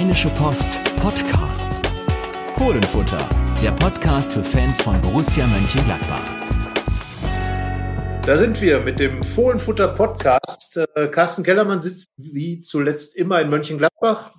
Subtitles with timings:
[0.00, 1.82] Rheinische Post Podcasts.
[2.56, 3.28] Fohlenfutter,
[3.62, 6.24] der Podcast für Fans von Borussia Mönchengladbach.
[8.24, 10.80] Da sind wir mit dem Fohlenfutter Podcast.
[10.94, 14.36] Äh, Carsten Kellermann sitzt wie zuletzt immer in Mönchengladbach.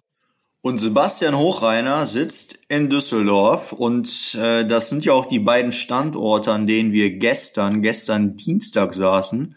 [0.61, 6.51] Und Sebastian Hochreiner sitzt in Düsseldorf und äh, das sind ja auch die beiden Standorte,
[6.53, 9.55] an denen wir gestern, gestern Dienstag saßen.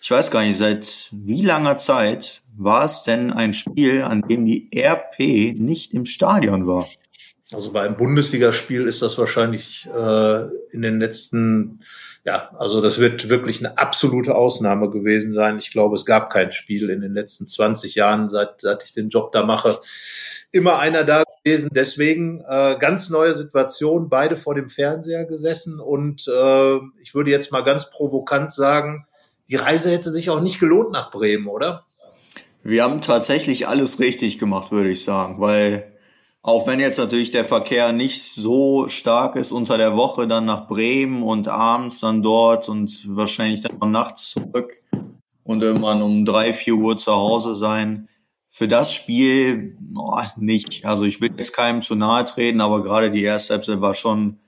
[0.00, 4.46] Ich weiß gar nicht, seit wie langer Zeit war es denn ein Spiel, an dem
[4.46, 6.86] die RP nicht im Stadion war?
[7.52, 11.80] Also bei einem Bundesligaspiel ist das wahrscheinlich äh, in den letzten,
[12.24, 15.58] ja, also das wird wirklich eine absolute Ausnahme gewesen sein.
[15.58, 19.10] Ich glaube, es gab kein Spiel in den letzten 20 Jahren, seit, seit ich den
[19.10, 19.78] Job da mache,
[20.52, 21.70] immer einer da gewesen.
[21.72, 27.52] Deswegen äh, ganz neue Situation, beide vor dem Fernseher gesessen und äh, ich würde jetzt
[27.52, 29.06] mal ganz provokant sagen,
[29.48, 31.84] die Reise hätte sich auch nicht gelohnt nach Bremen, oder?
[32.66, 35.92] Wir haben tatsächlich alles richtig gemacht, würde ich sagen, weil
[36.40, 40.66] auch wenn jetzt natürlich der Verkehr nicht so stark ist unter der Woche, dann nach
[40.66, 44.82] Bremen und abends dann dort und wahrscheinlich dann nachts zurück
[45.42, 48.08] und irgendwann um drei, vier Uhr zu Hause sein.
[48.48, 50.86] Für das Spiel oh, nicht.
[50.86, 54.38] Also ich will jetzt keinem zu nahe treten, aber gerade die erste Halbzeit war schon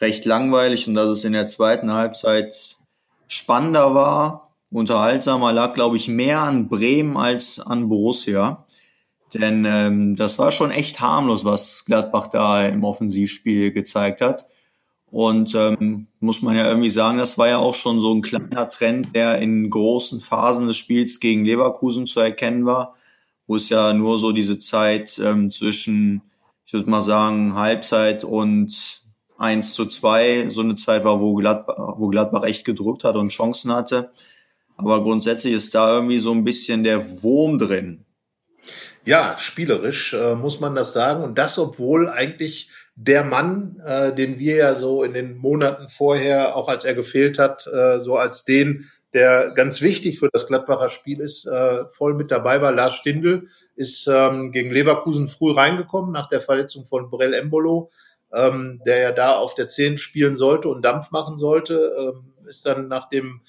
[0.00, 2.76] recht langweilig und dass es in der zweiten Halbzeit
[3.28, 4.41] spannender war,
[4.72, 8.66] unterhaltsamer, lag, glaube ich, mehr an Bremen als an Borussia.
[9.34, 14.46] Denn ähm, das war schon echt harmlos, was Gladbach da im Offensivspiel gezeigt hat.
[15.10, 18.68] Und ähm, muss man ja irgendwie sagen, das war ja auch schon so ein kleiner
[18.68, 22.94] Trend, der in großen Phasen des Spiels gegen Leverkusen zu erkennen war,
[23.46, 26.22] wo es ja nur so diese Zeit ähm, zwischen,
[26.64, 29.02] ich würde mal sagen, Halbzeit und
[29.36, 33.30] 1 zu 2 so eine Zeit war, wo Gladbach, wo Gladbach echt gedrückt hat und
[33.30, 34.12] Chancen hatte.
[34.82, 38.04] Aber grundsätzlich ist da irgendwie so ein bisschen der Wurm drin.
[39.04, 41.24] Ja, spielerisch äh, muss man das sagen.
[41.24, 46.56] Und das, obwohl eigentlich der Mann, äh, den wir ja so in den Monaten vorher,
[46.56, 50.88] auch als er gefehlt hat, äh, so als den, der ganz wichtig für das Gladbacher
[50.88, 52.72] Spiel ist, äh, voll mit dabei war.
[52.72, 57.90] Lars Stindl ist ähm, gegen Leverkusen früh reingekommen nach der Verletzung von Brell Embolo
[58.32, 62.66] ähm, der ja da auf der 10 spielen sollte und Dampf machen sollte, ähm, ist
[62.66, 63.40] dann nach dem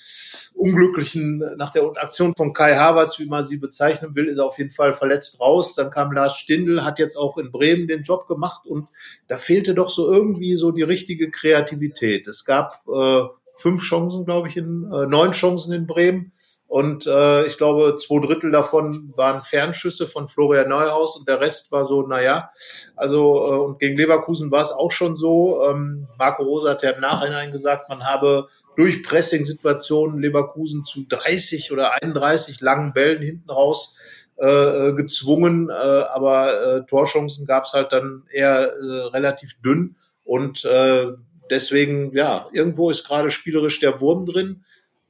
[0.55, 4.57] unglücklichen, nach der Aktion von Kai Havertz, wie man sie bezeichnen will, ist er auf
[4.57, 5.75] jeden Fall verletzt raus.
[5.75, 8.87] Dann kam Lars Stindl, hat jetzt auch in Bremen den Job gemacht und
[9.27, 12.27] da fehlte doch so irgendwie so die richtige Kreativität.
[12.27, 13.23] Es gab äh,
[13.55, 16.31] fünf Chancen, glaube ich, in äh, neun Chancen in Bremen.
[16.73, 21.71] Und äh, ich glaube, zwei Drittel davon waren Fernschüsse von Florian Neuhaus und der Rest
[21.71, 22.49] war so, naja,
[22.95, 25.61] also äh, und gegen Leverkusen war es auch schon so.
[25.69, 31.71] Ähm, Marco Rosa hat ja im Nachhinein gesagt, man habe durch Pressing-Situationen Leverkusen zu 30
[31.71, 33.95] oder 31 langen Bällen hinten raus
[34.41, 39.95] äh, äh, gezwungen, äh, aber äh, Torchancen gab es halt dann eher äh, relativ dünn
[40.23, 41.05] und äh,
[41.51, 44.63] deswegen, ja, irgendwo ist gerade spielerisch der Wurm drin.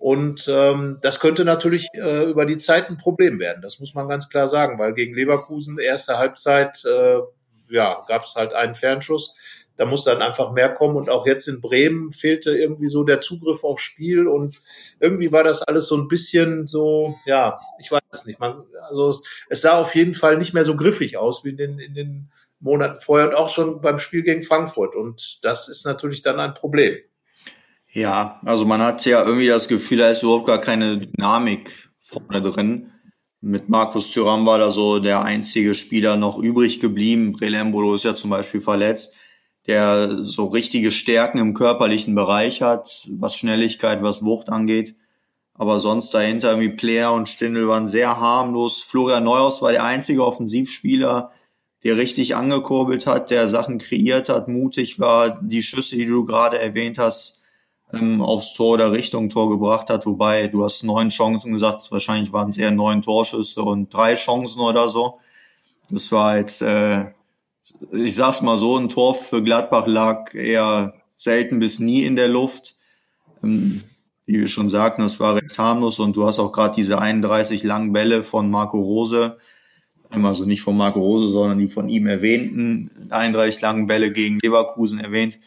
[0.03, 3.61] Und ähm, das könnte natürlich äh, über die Zeit ein Problem werden.
[3.61, 7.19] Das muss man ganz klar sagen, weil gegen Leverkusen erste Halbzeit äh,
[7.69, 9.33] ja gab es halt einen Fernschuss.
[9.77, 10.97] Da muss dann einfach mehr kommen.
[10.97, 14.27] Und auch jetzt in Bremen fehlte irgendwie so der Zugriff aufs Spiel.
[14.27, 14.57] Und
[14.99, 18.41] irgendwie war das alles so ein bisschen so, ja, ich weiß es nicht.
[18.41, 21.57] Man, also es, es sah auf jeden Fall nicht mehr so griffig aus wie in
[21.57, 24.95] den, in den Monaten vorher und auch schon beim Spiel gegen Frankfurt.
[24.95, 26.97] Und das ist natürlich dann ein Problem.
[27.93, 32.41] Ja, also man hat ja irgendwie das Gefühl, da ist überhaupt gar keine Dynamik vorne
[32.41, 32.91] drin.
[33.39, 37.33] Mit Markus Thuram war da so der einzige Spieler noch übrig geblieben.
[37.33, 39.13] Brelembolo ist ja zum Beispiel verletzt,
[39.67, 44.95] der so richtige Stärken im körperlichen Bereich hat, was Schnelligkeit, was Wucht angeht.
[45.53, 48.81] Aber sonst dahinter irgendwie Player und Stindl waren sehr harmlos.
[48.81, 51.31] Florian Neuhaus war der einzige Offensivspieler,
[51.83, 55.39] der richtig angekurbelt hat, der Sachen kreiert hat, mutig war.
[55.43, 57.42] Die Schüsse, die du gerade erwähnt hast,
[57.93, 60.05] ähm, aufs Tor oder Richtung Tor gebracht hat.
[60.05, 64.59] Wobei du hast neun Chancen gesagt, wahrscheinlich waren es eher neun Torschüsse und drei Chancen
[64.59, 65.19] oder so.
[65.89, 67.05] Das war jetzt, äh,
[67.91, 72.27] ich sag's mal so, ein Tor für Gladbach lag eher selten bis nie in der
[72.27, 72.75] Luft.
[73.43, 73.83] Ähm,
[74.25, 77.63] wie wir schon sagten, das war recht harmlos und du hast auch gerade diese 31
[77.63, 79.37] langen Bälle von Marco Rose,
[80.09, 84.99] also nicht von Marco Rose, sondern die von ihm erwähnten 31 langen Bälle gegen Leverkusen
[84.99, 85.39] erwähnt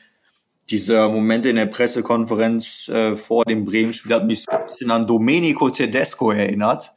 [0.70, 5.06] dieser Moment in der Pressekonferenz äh, vor dem Bremen-Spiel hat mich so ein bisschen an
[5.06, 6.92] Domenico Tedesco erinnert.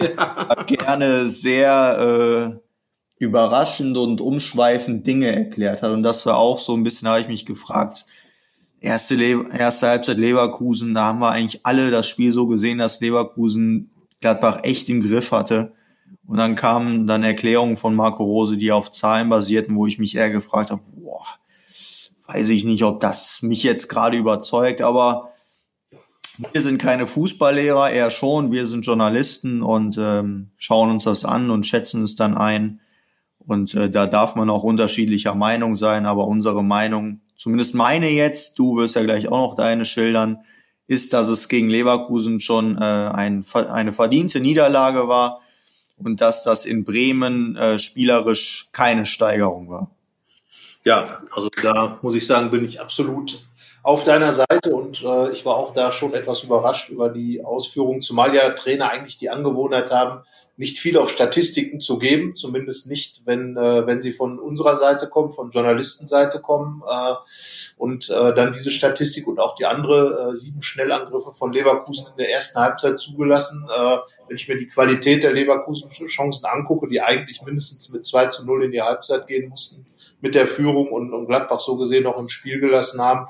[0.00, 0.48] Ja.
[0.48, 5.92] Hat gerne sehr äh, überraschend und umschweifend Dinge erklärt hat.
[5.92, 8.06] Und das war auch so ein bisschen, habe ich mich gefragt,
[8.80, 13.00] erste, Le erste Halbzeit Leverkusen, da haben wir eigentlich alle das Spiel so gesehen, dass
[13.00, 15.72] Leverkusen Gladbach echt im Griff hatte.
[16.26, 20.16] Und dann kamen dann Erklärungen von Marco Rose, die auf Zahlen basierten, wo ich mich
[20.16, 21.24] eher gefragt habe, boah,
[22.26, 25.32] weiß ich nicht, ob das mich jetzt gerade überzeugt, aber
[26.52, 28.50] wir sind keine Fußballlehrer, eher schon.
[28.50, 32.80] Wir sind Journalisten und ähm, schauen uns das an und schätzen es dann ein.
[33.38, 38.58] Und äh, da darf man auch unterschiedlicher Meinung sein, aber unsere Meinung, zumindest meine jetzt,
[38.58, 40.38] du wirst ja gleich auch noch deine schildern,
[40.86, 45.40] ist, dass es gegen Leverkusen schon äh, ein, eine verdiente Niederlage war
[45.96, 49.90] und dass das in Bremen äh, spielerisch keine Steigerung war.
[50.86, 53.42] Ja, also da muss ich sagen, bin ich absolut
[53.82, 58.02] auf deiner Seite und äh, ich war auch da schon etwas überrascht über die Ausführungen,
[58.02, 60.22] zumal ja Trainer eigentlich die Angewohnheit haben,
[60.58, 65.08] nicht viel auf Statistiken zu geben, zumindest nicht, wenn, äh, wenn sie von unserer Seite
[65.08, 67.14] kommen, von Journalistenseite kommen äh,
[67.78, 72.16] und äh, dann diese Statistik und auch die andere äh, sieben Schnellangriffe von Leverkusen in
[72.18, 73.66] der ersten Halbzeit zugelassen.
[73.74, 73.98] Äh,
[74.28, 78.64] wenn ich mir die Qualität der Leverkusen-Chancen angucke, die eigentlich mindestens mit 2 zu 0
[78.64, 79.86] in die Halbzeit gehen mussten,
[80.24, 83.28] mit der Führung und, und Gladbach so gesehen noch im Spiel gelassen haben,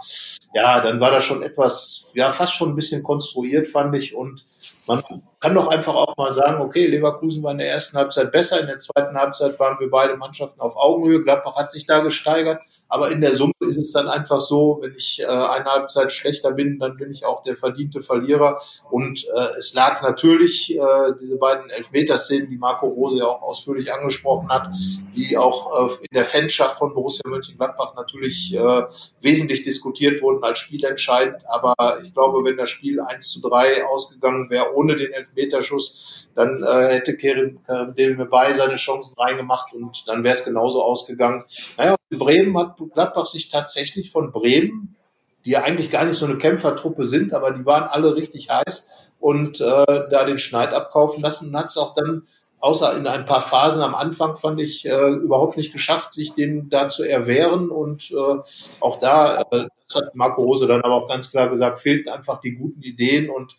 [0.54, 4.14] ja, dann war das schon etwas, ja, fast schon ein bisschen konstruiert, fand ich.
[4.14, 4.46] Und
[4.86, 5.02] man
[5.40, 8.68] kann doch einfach auch mal sagen, okay, Leverkusen war in der ersten Halbzeit besser, in
[8.68, 12.62] der zweiten Halbzeit waren wir beide Mannschaften auf Augenhöhe, Gladbach hat sich da gesteigert,
[12.94, 16.52] aber in der Summe ist es dann einfach so, wenn ich äh, eine Halbzeit schlechter
[16.52, 20.80] bin, dann bin ich auch der verdiente Verlierer und äh, es lag natürlich äh,
[21.20, 24.68] diese beiden Elfmeterszenen, die Marco Rose ja auch ausführlich angesprochen hat,
[25.16, 28.82] die auch äh, in der Fanschaft von Borussia Mönchengladbach natürlich äh,
[29.20, 34.48] wesentlich diskutiert wurden als spielentscheidend, aber ich glaube, wenn das Spiel 1 zu 3 ausgegangen
[34.50, 37.58] wäre ohne den Elfmeter, Elfmeterschuss, dann äh, hätte Kerim
[37.96, 41.42] Demirbay seine Chancen reingemacht und dann wäre es genauso ausgegangen.
[41.76, 44.96] Naja, Bremen hat Gladbach sich tatsächlich von Bremen,
[45.44, 49.12] die ja eigentlich gar nicht so eine Kämpfertruppe sind, aber die waren alle richtig heiß
[49.20, 52.22] und äh, da den Schneid abkaufen lassen und hat es auch dann
[52.64, 56.70] außer in ein paar Phasen am Anfang fand ich äh, überhaupt nicht geschafft, sich dem
[56.70, 57.68] da zu erwehren.
[57.68, 58.38] Und äh,
[58.80, 62.40] auch da, äh, das hat Marco Rose dann aber auch ganz klar gesagt, fehlten einfach
[62.40, 63.54] die guten Ideen und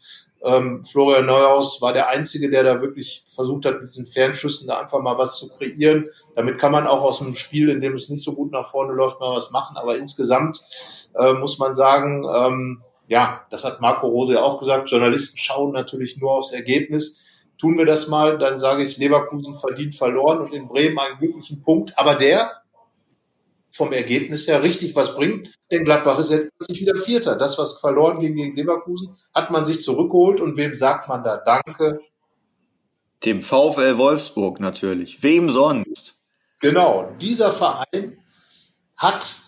[0.46, 4.80] ähm, Florian Neuhaus war der Einzige, der da wirklich versucht hat, mit diesen Fernschüssen da
[4.80, 6.10] einfach mal was zu kreieren.
[6.36, 8.94] Damit kann man auch aus einem Spiel, in dem es nicht so gut nach vorne
[8.94, 9.76] läuft, mal was machen.
[9.76, 10.62] Aber insgesamt
[11.18, 15.74] äh, muss man sagen, ähm, ja, das hat Marco Rose ja auch gesagt, Journalisten schauen
[15.74, 17.22] natürlich nur aufs Ergebnis.
[17.58, 21.62] Tun wir das mal, dann sage ich, Leverkusen verdient verloren und in Bremen einen glücklichen
[21.62, 21.98] Punkt.
[21.98, 22.52] Aber der
[23.76, 25.54] vom Ergebnis her richtig was bringt.
[25.72, 27.36] Denn Gladbach ist jetzt plötzlich wieder Vierter.
[27.36, 30.40] Das, was verloren ging gegen Leverkusen, hat man sich zurückgeholt.
[30.40, 32.00] Und wem sagt man da Danke?
[33.26, 35.22] Dem VfL Wolfsburg natürlich.
[35.24, 36.22] Wem sonst?
[36.62, 37.12] Genau.
[37.20, 38.18] Dieser Verein
[38.96, 39.42] hat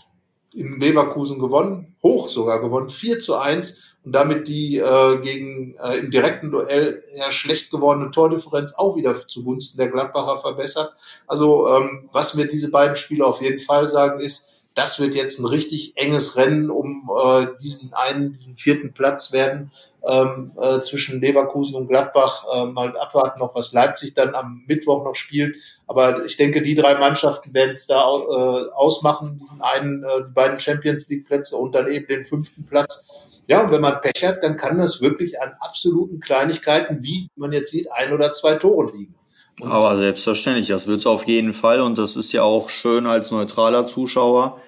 [0.53, 5.97] in Leverkusen gewonnen, hoch sogar gewonnen, 4 zu 1 und damit die äh, gegen äh,
[5.97, 10.93] im direkten Duell eher schlecht gewordene Tordifferenz auch wieder zugunsten der Gladbacher verbessert.
[11.27, 15.39] Also ähm, was mir diese beiden Spiele auf jeden Fall sagen ist, das wird jetzt
[15.39, 19.71] ein richtig enges Rennen um äh, diesen einen, diesen vierten Platz werden
[20.07, 22.45] ähm, äh, zwischen Leverkusen und Gladbach.
[22.53, 25.55] Äh, mal abwarten noch, was Leipzig dann am Mittwoch noch spielt.
[25.87, 30.33] Aber ich denke, die drei Mannschaften werden es da äh, ausmachen, diesen einen, äh, die
[30.33, 33.43] beiden Champions League Plätze und dann eben den fünften Platz.
[33.47, 37.51] Ja, und wenn man Pech hat, dann kann das wirklich an absoluten Kleinigkeiten, wie man
[37.51, 39.15] jetzt sieht, ein oder zwei Tore liegen.
[39.59, 43.07] Und Aber selbstverständlich, das wird es auf jeden Fall und das ist ja auch schön
[43.07, 44.61] als neutraler Zuschauer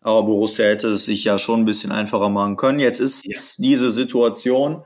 [0.00, 2.80] aber Borussia hätte es sich ja schon ein bisschen einfacher machen können.
[2.80, 3.38] Jetzt ist ja.
[3.58, 4.82] diese Situation.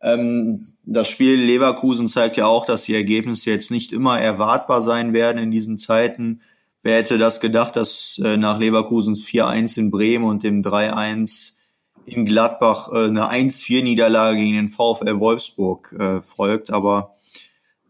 [0.00, 5.12] Ähm, das Spiel Leverkusen zeigt ja auch, dass die Ergebnisse jetzt nicht immer erwartbar sein
[5.12, 6.42] werden in diesen Zeiten.
[6.82, 11.54] Wer hätte das gedacht, dass äh, nach Leverkusens 4-1 in Bremen und dem 3-1
[12.06, 16.72] in Gladbach äh, eine 1-4-Niederlage gegen den VfL Wolfsburg äh, folgt.
[16.72, 17.16] Aber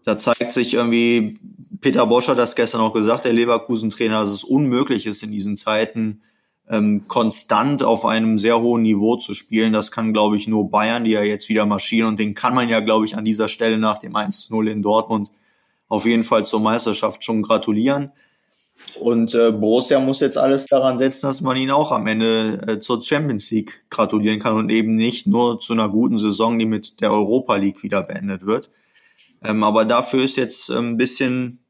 [0.05, 1.39] da zeigt sich irgendwie,
[1.81, 5.57] Peter Bosch hat das gestern auch gesagt, der Leverkusen-Trainer, dass es unmöglich ist in diesen
[5.57, 6.23] Zeiten,
[6.69, 9.73] ähm, konstant auf einem sehr hohen Niveau zu spielen.
[9.73, 12.09] Das kann, glaube ich, nur Bayern, die ja jetzt wieder marschieren.
[12.09, 15.31] Und den kann man ja, glaube ich, an dieser Stelle nach dem 1-0 in Dortmund
[15.89, 18.13] auf jeden Fall zur Meisterschaft schon gratulieren.
[18.99, 22.81] Und äh, Borussia muss jetzt alles daran setzen, dass man ihn auch am Ende äh,
[22.81, 27.01] zur Champions League gratulieren kann und eben nicht nur zu einer guten Saison, die mit
[27.01, 28.71] der Europa League wieder beendet wird.
[29.45, 31.61] Ähm, aber dafür ist jetzt ein bisschen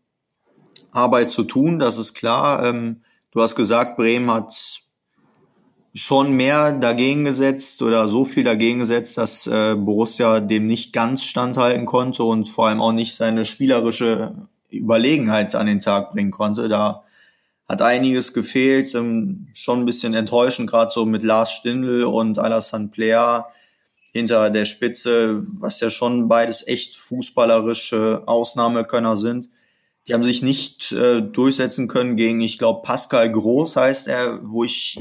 [0.92, 2.64] Arbeit zu tun, das ist klar.
[2.64, 3.02] Ähm,
[3.32, 4.54] du hast gesagt, Bremen hat
[5.94, 11.24] schon mehr dagegen gesetzt oder so viel dagegen gesetzt, dass äh, Borussia dem nicht ganz
[11.24, 16.68] standhalten konnte und vor allem auch nicht seine spielerische Überlegenheit an den Tag bringen konnte.
[16.68, 17.02] Da
[17.68, 22.88] hat einiges gefehlt, ähm, schon ein bisschen enttäuschend, gerade so mit Lars Stindl und Alassane
[22.88, 23.44] Plea
[24.12, 29.48] hinter der Spitze, was ja schon beides echt fußballerische Ausnahmekönner sind.
[30.06, 34.64] Die haben sich nicht äh, durchsetzen können gegen, ich glaube, Pascal Groß heißt er, wo
[34.64, 34.98] ich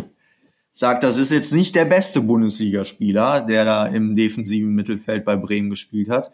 [0.71, 5.69] sage, das ist jetzt nicht der beste Bundesligaspieler, der da im defensiven Mittelfeld bei Bremen
[5.69, 6.31] gespielt hat.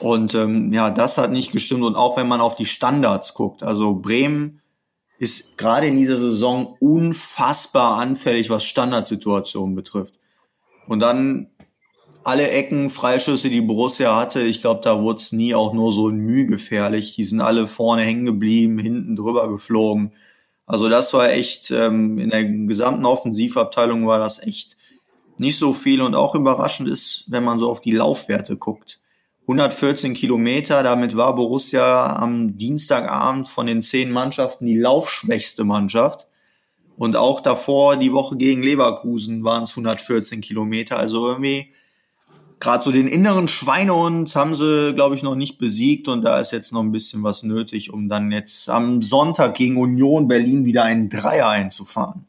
[0.00, 1.84] Und ähm, ja, das hat nicht gestimmt.
[1.84, 4.60] Und auch wenn man auf die Standards guckt, also Bremen
[5.18, 10.18] ist gerade in dieser Saison unfassbar anfällig, was Standardsituationen betrifft.
[10.88, 11.50] Und dann
[12.24, 16.08] alle Ecken, Freischüsse, die Borussia hatte, ich glaube, da wurde es nie auch nur so
[16.08, 17.14] ein gefährlich.
[17.16, 20.12] Die sind alle vorne hängen geblieben, hinten drüber geflogen.
[20.66, 24.76] Also das war echt, ähm, in der gesamten Offensivabteilung war das echt
[25.36, 29.00] nicht so viel und auch überraschend ist, wenn man so auf die Laufwerte guckt.
[29.42, 36.26] 114 Kilometer, damit war Borussia am Dienstagabend von den zehn Mannschaften die laufschwächste Mannschaft.
[36.96, 40.98] Und auch davor, die Woche gegen Leverkusen, waren es 114 Kilometer.
[40.98, 41.72] Also irgendwie
[42.64, 46.50] gerade so den inneren Schweinehund haben sie, glaube ich, noch nicht besiegt und da ist
[46.50, 50.82] jetzt noch ein bisschen was nötig, um dann jetzt am Sonntag gegen Union Berlin wieder
[50.82, 52.24] einen Dreier einzufahren.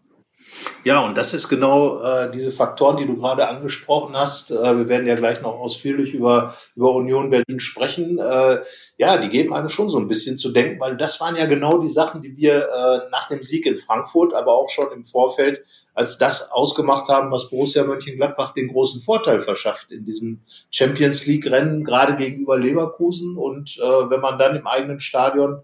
[0.84, 4.52] Ja, und das ist genau äh, diese Faktoren, die du gerade angesprochen hast.
[4.52, 8.20] Äh, wir werden ja gleich noch ausführlich über, über Union Berlin sprechen.
[8.20, 8.60] Äh,
[8.98, 11.80] ja, die geben einem schon so ein bisschen zu denken, weil das waren ja genau
[11.80, 15.64] die Sachen, die wir äh, nach dem Sieg in Frankfurt, aber auch schon im Vorfeld
[15.94, 21.50] als das ausgemacht haben, was Borussia Mönchengladbach den großen Vorteil verschafft in diesem Champions League
[21.50, 23.38] Rennen, gerade gegenüber Leverkusen.
[23.38, 25.62] Und äh, wenn man dann im eigenen Stadion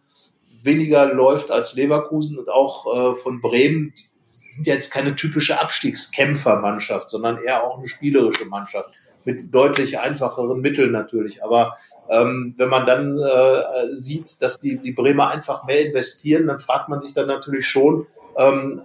[0.63, 3.93] weniger läuft als Leverkusen und auch äh, von Bremen,
[4.51, 8.91] sind ja jetzt keine typische Abstiegskämpfermannschaft, sondern eher auch eine spielerische Mannschaft
[9.23, 11.43] mit deutlich einfacheren Mitteln natürlich.
[11.43, 11.73] Aber
[12.09, 16.89] ähm, wenn man dann äh, sieht, dass die, die Bremer einfach mehr investieren, dann fragt
[16.89, 18.81] man sich dann natürlich schon, ähm,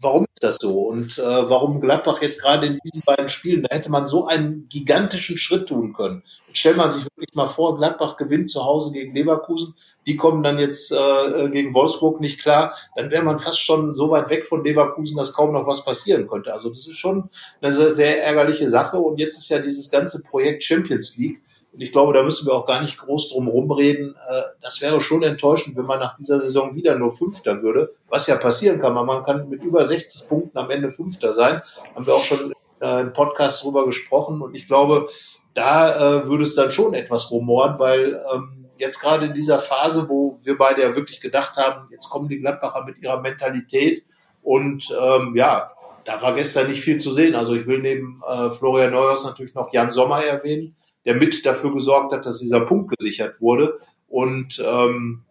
[0.00, 0.82] warum ist das so?
[0.82, 4.68] Und äh, warum Gladbach jetzt gerade in diesen beiden Spielen, da hätte man so einen
[4.68, 6.22] gigantischen Schritt tun können.
[6.48, 9.74] Jetzt stellt man sich wirklich mal vor, Gladbach gewinnt zu Hause gegen Leverkusen,
[10.06, 14.10] die kommen dann jetzt äh, gegen Wolfsburg nicht klar, dann wäre man fast schon so
[14.10, 16.52] weit weg von Leverkusen, dass kaum noch was passieren könnte.
[16.52, 17.30] Also das ist schon
[17.62, 18.98] eine sehr, sehr ärgerliche Sache.
[18.98, 21.40] Und jetzt ist ja dieses ganze Projekt Champions League
[21.76, 24.16] und ich glaube, da müssen wir auch gar nicht groß drum rumreden.
[24.30, 28.26] Äh, das wäre schon enttäuschend, wenn man nach dieser Saison wieder nur Fünfter würde, was
[28.28, 28.94] ja passieren kann.
[28.94, 31.60] Man kann mit über 60 Punkten am Ende Fünfter sein.
[31.94, 34.40] Haben wir auch schon äh, im Podcast drüber gesprochen.
[34.40, 35.06] Und ich glaube,
[35.52, 40.08] da äh, würde es dann schon etwas rumoren, weil ähm, jetzt gerade in dieser Phase,
[40.08, 44.02] wo wir beide ja wirklich gedacht haben, jetzt kommen die Gladbacher mit ihrer Mentalität
[44.42, 45.72] und ähm, ja,
[46.04, 47.34] da war gestern nicht viel zu sehen.
[47.34, 48.22] Also ich will neben
[48.56, 52.98] Florian Neuhaus natürlich noch Jan Sommer erwähnen, der mit dafür gesorgt hat, dass dieser Punkt
[52.98, 53.78] gesichert wurde.
[54.08, 55.22] Und ähm,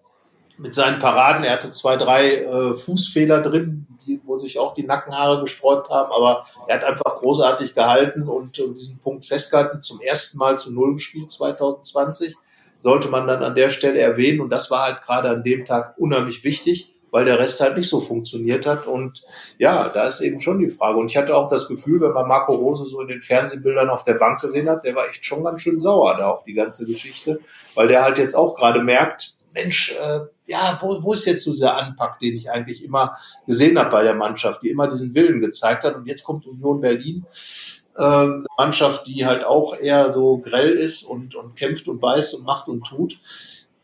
[0.57, 4.83] mit seinen Paraden, er hatte zwei, drei äh, Fußfehler drin, die, wo sich auch die
[4.83, 9.81] Nackenhaare gesträubt haben, aber er hat einfach großartig gehalten und, und diesen Punkt festgehalten.
[9.81, 12.35] Zum ersten Mal zu Null gespielt 2020
[12.79, 15.97] sollte man dann an der Stelle erwähnen und das war halt gerade an dem Tag
[15.97, 18.87] unheimlich wichtig weil der Rest halt nicht so funktioniert hat.
[18.87, 19.23] Und
[19.57, 20.97] ja, da ist eben schon die Frage.
[20.97, 24.03] Und ich hatte auch das Gefühl, wenn man Marco Rose so in den Fernsehbildern auf
[24.03, 26.85] der Bank gesehen hat, der war echt schon ganz schön sauer da auf die ganze
[26.85, 27.39] Geschichte,
[27.73, 31.51] weil der halt jetzt auch gerade merkt, Mensch, äh, ja, wo, wo ist jetzt so
[31.51, 33.15] dieser Anpack, den ich eigentlich immer
[33.47, 35.95] gesehen habe bei der Mannschaft, die immer diesen Willen gezeigt hat.
[35.95, 37.25] Und jetzt kommt Union Berlin,
[37.97, 42.43] äh, Mannschaft, die halt auch eher so grell ist und, und kämpft und beißt und
[42.43, 43.17] macht und tut.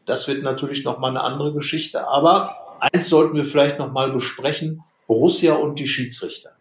[0.04, 2.10] Das wird natürlich nochmal eine andere Geschichte.
[2.10, 6.52] Aber eins sollten wir vielleicht noch mal besprechen, Borussia und die Schiedsrichter.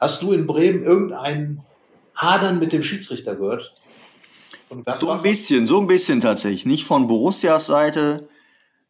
[0.00, 1.62] Hast du in Bremen irgendeinen
[2.14, 3.72] Hadern mit dem Schiedsrichter gehört?
[5.00, 6.66] So ein bisschen, so ein bisschen tatsächlich.
[6.66, 8.28] Nicht von Borussias Seite,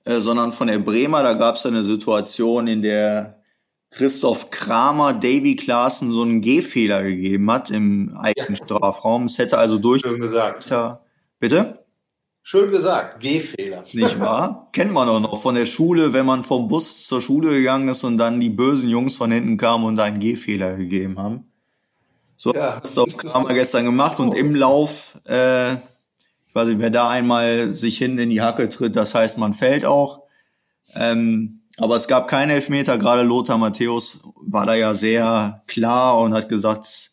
[0.04, 1.22] äh, sondern von der Bremer.
[1.22, 3.42] Da gab es eine Situation, in der
[3.90, 8.64] Christoph Kramer Davy Klaassen so einen Gehfehler gegeben hat im eigenen ja.
[8.64, 9.24] Strafraum.
[9.24, 10.02] Es hätte also durch.
[10.02, 10.72] Schön gesagt.
[11.38, 11.84] Bitte?
[12.50, 13.82] Schön gesagt, Gehfehler.
[13.92, 14.70] Nicht wahr?
[14.72, 18.04] Kennt man auch noch von der Schule, wenn man vom Bus zur Schule gegangen ist
[18.04, 21.52] und dann die bösen Jungs von hinten kamen und einen Gehfehler gegeben haben.
[22.38, 27.10] So ja, das Kramer gestern gemacht und im Lauf, äh, ich weiß nicht, wer da
[27.10, 30.22] einmal sich hinten in die Hacke tritt, das heißt, man fällt auch.
[30.94, 36.32] Ähm, aber es gab keine Elfmeter, gerade Lothar Matthäus war da ja sehr klar und
[36.32, 37.10] hat gesagt,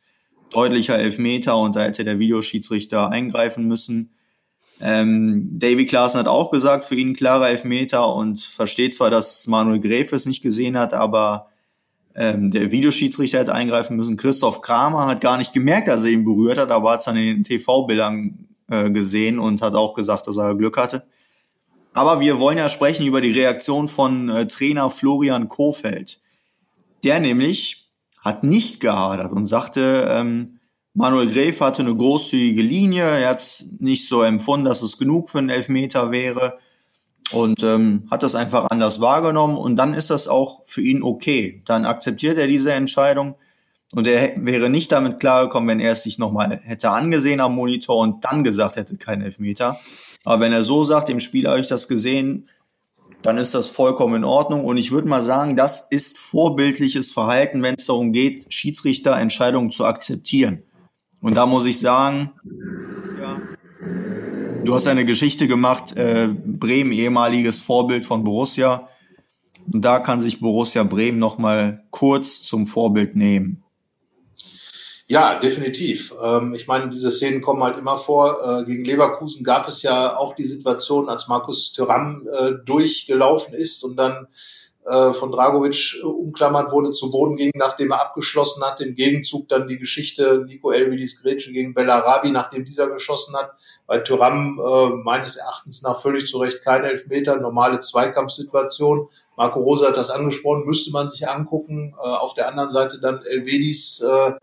[0.52, 4.16] deutlicher Elfmeter und da hätte der Videoschiedsrichter eingreifen müssen.
[4.82, 9.80] Ähm, Davy Klaassen hat auch gesagt, für ihn klarer Elfmeter und versteht zwar, dass Manuel
[9.80, 11.50] Gräfe es nicht gesehen hat, aber
[12.14, 14.18] ähm, der Videoschiedsrichter hätte eingreifen müssen.
[14.18, 17.16] Christoph Kramer hat gar nicht gemerkt, dass er ihn berührt hat, aber hat es an
[17.16, 21.04] den TV-Bildern äh, gesehen und hat auch gesagt, dass er Glück hatte.
[21.94, 26.20] Aber wir wollen ja sprechen über die Reaktion von äh, Trainer Florian Kofeld.
[27.04, 27.90] Der nämlich
[28.20, 30.55] hat nicht gehadert und sagte, ähm,
[30.96, 33.04] Manuel Gräf hatte eine großzügige Linie.
[33.04, 36.58] Er hat nicht so empfunden, dass es genug für einen Elfmeter wäre.
[37.32, 41.64] und ähm, hat das einfach anders wahrgenommen und dann ist das auch für ihn okay.
[41.66, 43.36] Dann akzeptiert er diese Entscheidung
[43.94, 47.98] und er wäre nicht damit klargekommen, wenn er es sich nochmal hätte angesehen am Monitor
[47.98, 49.80] und dann gesagt hätte, kein Elfmeter.
[50.24, 52.48] Aber wenn er so sagt, im Spiel habe ich das gesehen,
[53.24, 54.64] dann ist das vollkommen in Ordnung.
[54.64, 59.86] Und ich würde mal sagen, das ist vorbildliches Verhalten, wenn es darum geht, Schiedsrichterentscheidungen zu
[59.86, 60.62] akzeptieren.
[61.26, 62.34] Und da muss ich sagen,
[63.20, 63.42] ja,
[64.64, 68.88] du hast eine Geschichte gemacht, äh, Bremen, ehemaliges Vorbild von Borussia.
[69.74, 73.64] Und da kann sich Borussia Bremen nochmal kurz zum Vorbild nehmen.
[75.08, 76.14] Ja, definitiv.
[76.24, 78.38] Ähm, ich meine, diese Szenen kommen halt immer vor.
[78.44, 83.84] Äh, gegen Leverkusen gab es ja auch die Situation, als Markus Thuram äh, durchgelaufen ist
[83.84, 84.28] und dann
[84.86, 88.82] äh, von Dragovic umklammert wurde, zu Boden ging, nachdem er abgeschlossen hat.
[88.82, 93.52] Im Gegenzug dann die Geschichte Nico Elvidis Grätsche gegen Bellarabi, nachdem dieser geschossen hat,
[93.88, 99.08] weil Thuram äh, meines Erachtens nach völlig zu Recht kein Elfmeter, normale Zweikampfsituation.
[99.38, 101.96] Marco Rosa hat das angesprochen, müsste man sich angucken.
[101.98, 104.34] Äh, auf der anderen Seite dann Elvedis äh,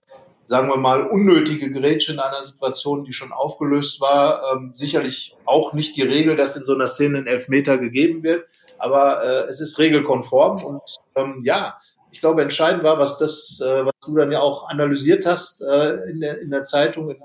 [0.52, 4.42] sagen wir mal, unnötige Grätsche in einer Situation, die schon aufgelöst war.
[4.52, 8.44] Ähm, sicherlich auch nicht die Regel, dass in so einer Szene ein Elfmeter gegeben wird,
[8.76, 10.82] aber äh, es ist regelkonform und
[11.16, 11.78] ähm, ja,
[12.11, 15.94] ich glaube, entscheidend war, was das, äh, was du dann ja auch analysiert hast äh,
[16.11, 17.16] in, der, in der Zeitung, in,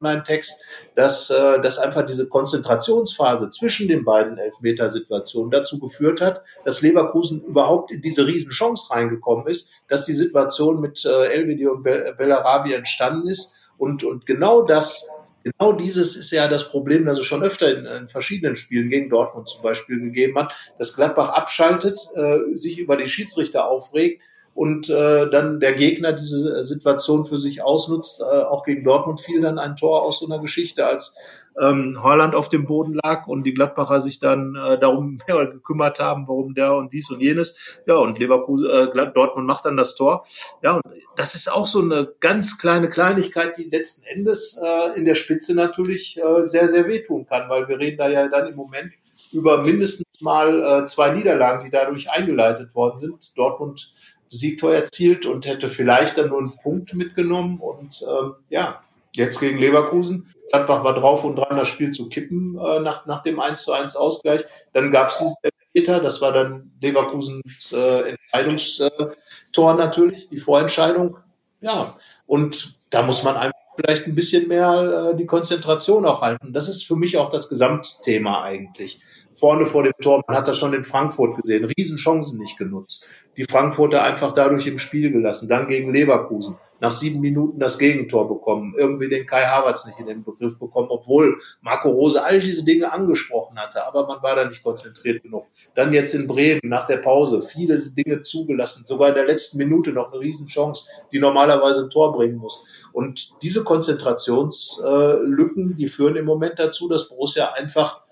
[0.00, 6.82] Online-Text, dass, äh, dass einfach diese Konzentrationsphase zwischen den beiden Elfmetersituationen dazu geführt hat, dass
[6.82, 12.14] Leverkusen überhaupt in diese Riesenchance reingekommen ist, dass die Situation mit äh, Elvedi und Be
[12.16, 13.70] Bellarabi entstanden ist.
[13.78, 15.08] Und, und genau das
[15.44, 19.10] Genau dieses ist ja das Problem, das es schon öfter in, in, verschiedenen Spielen gegen
[19.10, 24.22] Dortmund zum Beispiel gegeben hat, dass Gladbach abschaltet, äh, sich über die Schiedsrichter aufregt
[24.54, 28.20] und äh, dann der Gegner diese Situation für sich ausnutzt.
[28.20, 31.16] Äh, auch gegen Dortmund fiel dann ein Tor aus so einer Geschichte, als
[31.60, 36.00] ähm, Holland auf dem Boden lag und die Gladbacher sich dann äh, darum ja, gekümmert
[36.00, 37.82] haben, warum der und dies und jenes.
[37.86, 40.24] Ja, und Leverkusen, äh, Dortmund macht dann das Tor.
[40.62, 40.82] Ja, und
[41.16, 45.54] das ist auch so eine ganz kleine Kleinigkeit, die letzten Endes äh, in der Spitze
[45.54, 48.92] natürlich äh, sehr, sehr wehtun kann, weil wir reden da ja dann im Moment
[49.32, 53.36] über mindestens mal äh, zwei Niederlagen, die dadurch eingeleitet worden sind.
[53.36, 53.90] Dortmund
[54.36, 57.60] Siegtor erzielt und hätte vielleicht dann nur einen Punkt mitgenommen.
[57.60, 58.82] Und ähm, ja,
[59.14, 60.32] jetzt gegen Leverkusen.
[60.48, 63.72] Gladbach war drauf und dran, das Spiel zu kippen äh, nach, nach dem 1 zu
[63.72, 64.42] 1 Ausgleich.
[64.72, 71.18] Dann gab es diesen Elfmeter, das war dann Leverkusens äh, Entscheidungstor natürlich, die Vorentscheidung.
[71.60, 71.94] Ja,
[72.26, 76.52] und da muss man einfach vielleicht ein bisschen mehr äh, die Konzentration auch halten.
[76.52, 79.00] Das ist für mich auch das Gesamtthema eigentlich
[79.34, 80.22] vorne vor dem Tor.
[80.26, 81.64] Man hat das schon in Frankfurt gesehen.
[81.64, 83.06] Riesenchancen nicht genutzt.
[83.36, 85.48] Die Frankfurter einfach dadurch im Spiel gelassen.
[85.48, 86.56] Dann gegen Leverkusen.
[86.80, 88.74] Nach sieben Minuten das Gegentor bekommen.
[88.76, 92.92] Irgendwie den Kai Havertz nicht in den Begriff bekommen, obwohl Marco Rose all diese Dinge
[92.92, 93.86] angesprochen hatte.
[93.86, 95.46] Aber man war da nicht konzentriert genug.
[95.74, 98.84] Dann jetzt in Bremen nach der Pause viele Dinge zugelassen.
[98.84, 102.62] Sogar in der letzten Minute noch eine Riesenchance, die normalerweise ein Tor bringen muss.
[102.92, 108.02] Und diese Konzentrationslücken, die führen im Moment dazu, dass Borussia einfach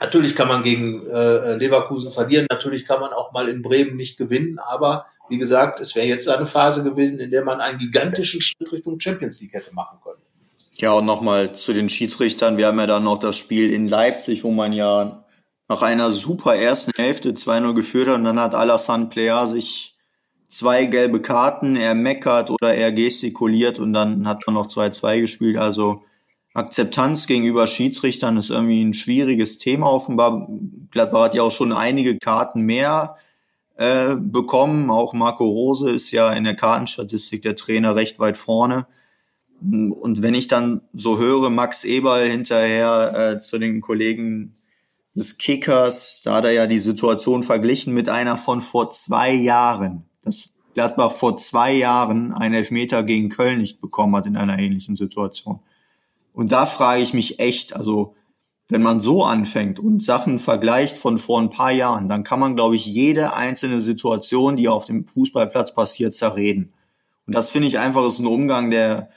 [0.00, 4.16] Natürlich kann man gegen äh, Leverkusen verlieren, natürlich kann man auch mal in Bremen nicht
[4.16, 8.40] gewinnen, aber wie gesagt, es wäre jetzt eine Phase gewesen, in der man einen gigantischen
[8.40, 10.22] Schritt Richtung Champions League hätte machen können.
[10.76, 12.56] Ja, und nochmal zu den Schiedsrichtern.
[12.56, 15.24] Wir haben ja dann noch das Spiel in Leipzig, wo man ja
[15.68, 19.96] nach einer super ersten Hälfte 2-0 geführt hat und dann hat Alassane Plea sich
[20.48, 25.56] zwei gelbe Karten, er meckert oder er gestikuliert und dann hat man noch 2-2 gespielt.
[25.58, 26.04] Also
[26.54, 30.48] Akzeptanz gegenüber Schiedsrichtern ist irgendwie ein schwieriges Thema offenbar.
[30.90, 33.16] Gladbach hat ja auch schon einige Karten mehr
[33.76, 34.90] äh, bekommen.
[34.90, 38.86] Auch Marco Rose ist ja in der Kartenstatistik der Trainer recht weit vorne.
[39.60, 44.56] Und wenn ich dann so höre, Max Eberl hinterher äh, zu den Kollegen
[45.14, 50.04] des Kickers, da hat er ja die Situation verglichen mit einer von vor zwei Jahren.
[50.22, 54.94] Dass Gladbach vor zwei Jahren einen Elfmeter gegen Köln nicht bekommen hat in einer ähnlichen
[54.94, 55.60] Situation.
[56.38, 58.14] Und da frage ich mich echt, also
[58.68, 62.54] wenn man so anfängt und Sachen vergleicht von vor ein paar Jahren, dann kann man,
[62.54, 66.72] glaube ich, jede einzelne Situation, die auf dem Fußballplatz passiert, zerreden.
[67.26, 69.08] Und das finde ich einfach ist ein Umgang, der,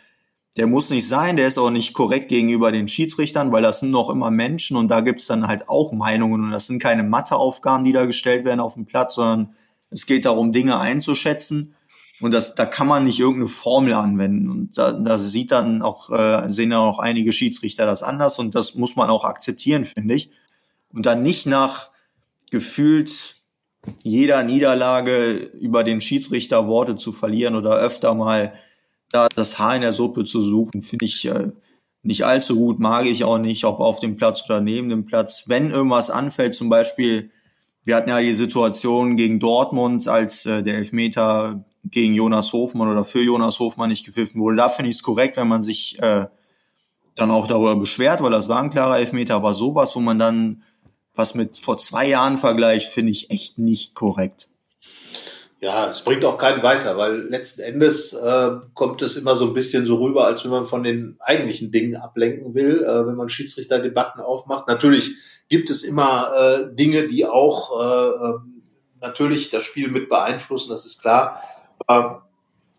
[0.57, 3.91] der muss nicht sein, der ist auch nicht korrekt gegenüber den Schiedsrichtern, weil das sind
[3.91, 7.03] noch immer Menschen und da gibt es dann halt auch Meinungen und das sind keine
[7.03, 9.53] Matheaufgaben, die da gestellt werden auf dem Platz, sondern
[9.91, 11.75] es geht darum, Dinge einzuschätzen
[12.21, 14.49] und das, da kann man nicht irgendeine Formel anwenden.
[14.49, 18.53] Und da, da sieht dann auch, äh, sehen dann auch einige Schiedsrichter das anders und
[18.53, 20.29] das muss man auch akzeptieren, finde ich.
[20.93, 21.89] Und dann nicht nach
[22.51, 23.35] gefühlt
[24.03, 28.53] jeder Niederlage über den Schiedsrichter Worte zu verlieren oder öfter mal
[29.09, 31.51] da das Haar in der Suppe zu suchen, finde ich, äh,
[32.03, 35.45] nicht allzu gut, mag ich auch nicht, ob auf dem Platz oder neben dem Platz.
[35.47, 37.31] Wenn irgendwas anfällt, zum Beispiel,
[37.83, 43.05] wir hatten ja die Situation gegen Dortmund, als äh, der Elfmeter gegen Jonas Hofmann oder
[43.05, 44.57] für Jonas Hofmann nicht gepfiffen wurde.
[44.57, 46.25] Da finde ich es korrekt, wenn man sich äh,
[47.15, 50.63] dann auch darüber beschwert, weil das war ein klarer Elfmeter, aber sowas, wo man dann
[51.13, 54.49] was mit vor zwei Jahren vergleicht, finde ich echt nicht korrekt.
[55.59, 59.53] Ja, es bringt auch keinen weiter, weil letzten Endes äh, kommt es immer so ein
[59.53, 63.29] bisschen so rüber, als wenn man von den eigentlichen Dingen ablenken will, äh, wenn man
[63.29, 64.67] Schiedsrichterdebatten aufmacht.
[64.67, 65.11] Natürlich
[65.49, 68.63] gibt es immer äh, Dinge, die auch äh, ähm,
[69.01, 71.39] natürlich das Spiel mit beeinflussen, das ist klar.
[71.87, 72.27] Aber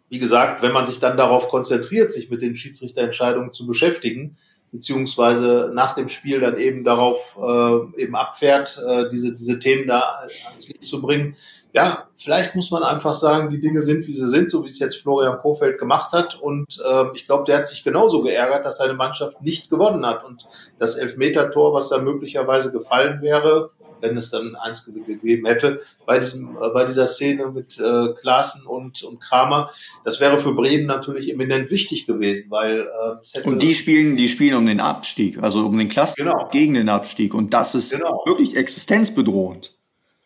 [0.09, 4.37] wie gesagt, wenn man sich dann darauf konzentriert, sich mit den Schiedsrichterentscheidungen zu beschäftigen,
[4.73, 10.19] beziehungsweise nach dem Spiel dann eben darauf äh, eben abfährt, äh, diese, diese Themen da
[10.47, 11.37] ans Licht zu bringen.
[11.75, 14.79] Ja, vielleicht muss man einfach sagen, die Dinge sind, wie sie sind, so wie es
[14.79, 16.41] jetzt Florian Kofeld gemacht hat.
[16.41, 20.25] Und äh, ich glaube, der hat sich genauso geärgert, dass seine Mannschaft nicht gewonnen hat.
[20.25, 20.47] Und
[20.79, 23.71] das Elfmeter-Tor, was da möglicherweise gefallen wäre,
[24.03, 28.67] wenn es dann eins gegeben hätte, bei diesem, äh, bei dieser Szene mit äh, Klaassen
[28.67, 29.71] und, und Kramer.
[30.05, 34.17] Das wäre für Bremen natürlich eminent wichtig gewesen, weil äh, es hätte Und die spielen,
[34.17, 36.49] die spielen um den Abstieg, also um den Klassen genau.
[36.51, 37.33] gegen den Abstieg.
[37.35, 38.23] Und das ist genau.
[38.27, 39.75] wirklich existenzbedrohend.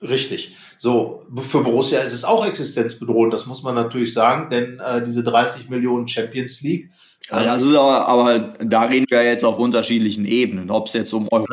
[0.03, 0.57] Richtig.
[0.79, 5.25] So, für Borussia ist es auch existenzbedrohend, das muss man natürlich sagen, denn äh, diese
[5.25, 6.91] 30 Millionen Champions League,
[7.31, 10.71] ja, das ist aber, aber da reden wir jetzt auf unterschiedlichen Ebenen.
[10.71, 11.47] Ob es jetzt um Euro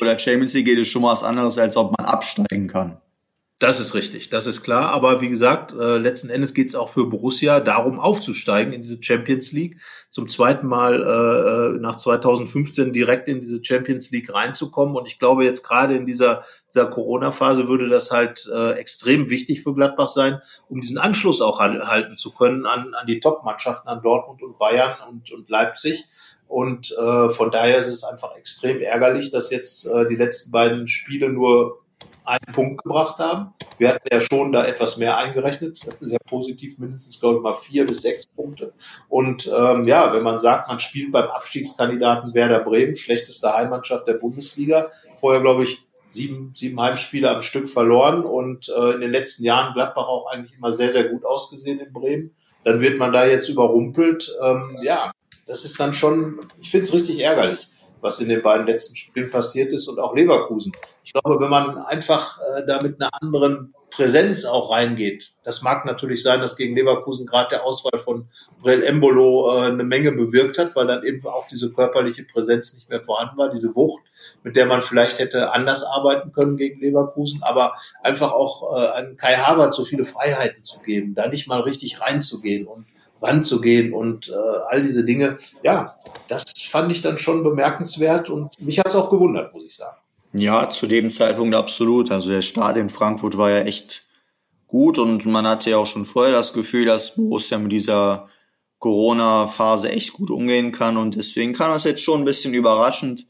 [0.00, 2.98] oder Champions League geht, ist schon mal was anderes, als ob man absteigen kann.
[3.60, 4.90] Das ist richtig, das ist klar.
[4.90, 9.02] Aber wie gesagt, äh, letzten Endes geht es auch für Borussia darum, aufzusteigen in diese
[9.02, 9.80] Champions League.
[10.10, 14.94] Zum zweiten Mal äh, äh nach 2015 direkt in diese Champions League reinzukommen.
[14.94, 19.64] Und ich glaube, jetzt gerade in dieser, dieser Corona-Phase würde das halt äh, extrem wichtig
[19.64, 24.02] für Gladbach sein, um diesen Anschluss auch halten zu können an, an die Top-Mannschaften, an
[24.02, 26.04] Dortmund und Bayern und, und Leipzig.
[26.46, 30.86] Und äh, von daher ist es einfach extrem ärgerlich, dass jetzt äh, die letzten beiden
[30.86, 31.82] Spiele nur
[32.28, 33.54] einen Punkt gebracht haben.
[33.78, 37.86] Wir hatten ja schon da etwas mehr eingerechnet, sehr positiv, mindestens, glaube ich, mal vier
[37.86, 38.72] bis sechs Punkte.
[39.08, 44.14] Und ähm, ja, wenn man sagt, man spielt beim Abstiegskandidaten Werder Bremen, schlechteste Heimmannschaft der
[44.14, 49.44] Bundesliga, vorher, glaube ich, sieben, sieben Heimspiele am Stück verloren und äh, in den letzten
[49.44, 52.30] Jahren Gladbach auch eigentlich immer sehr, sehr gut ausgesehen in Bremen.
[52.64, 54.34] Dann wird man da jetzt überrumpelt.
[54.42, 55.12] Ähm, ja,
[55.46, 57.68] das ist dann schon, ich finde es richtig ärgerlich
[58.00, 60.72] was in den beiden letzten Spielen passiert ist und auch Leverkusen.
[61.04, 65.86] Ich glaube, wenn man einfach äh, da mit einer anderen Präsenz auch reingeht, das mag
[65.86, 68.28] natürlich sein, dass gegen Leverkusen gerade der Auswahl von
[68.60, 72.90] Brel Embolo äh, eine Menge bewirkt hat, weil dann eben auch diese körperliche Präsenz nicht
[72.90, 74.02] mehr vorhanden war, diese Wucht,
[74.42, 79.16] mit der man vielleicht hätte anders arbeiten können gegen Leverkusen, aber einfach auch äh, an
[79.16, 82.86] Kai Havertz so viele Freiheiten zu geben, da nicht mal richtig reinzugehen und
[83.20, 84.32] ranzugehen und äh,
[84.68, 85.36] all diese Dinge.
[85.62, 89.74] Ja, das fand ich dann schon bemerkenswert und mich hat es auch gewundert, muss ich
[89.74, 89.96] sagen.
[90.32, 92.10] Ja, zu dem Zeitpunkt absolut.
[92.10, 94.04] Also der Start in Frankfurt war ja echt
[94.66, 98.28] gut und man hatte ja auch schon vorher das Gefühl, dass Borussia mit dieser
[98.78, 103.26] Corona-Phase echt gut umgehen kann und deswegen kann das jetzt schon ein bisschen überraschend.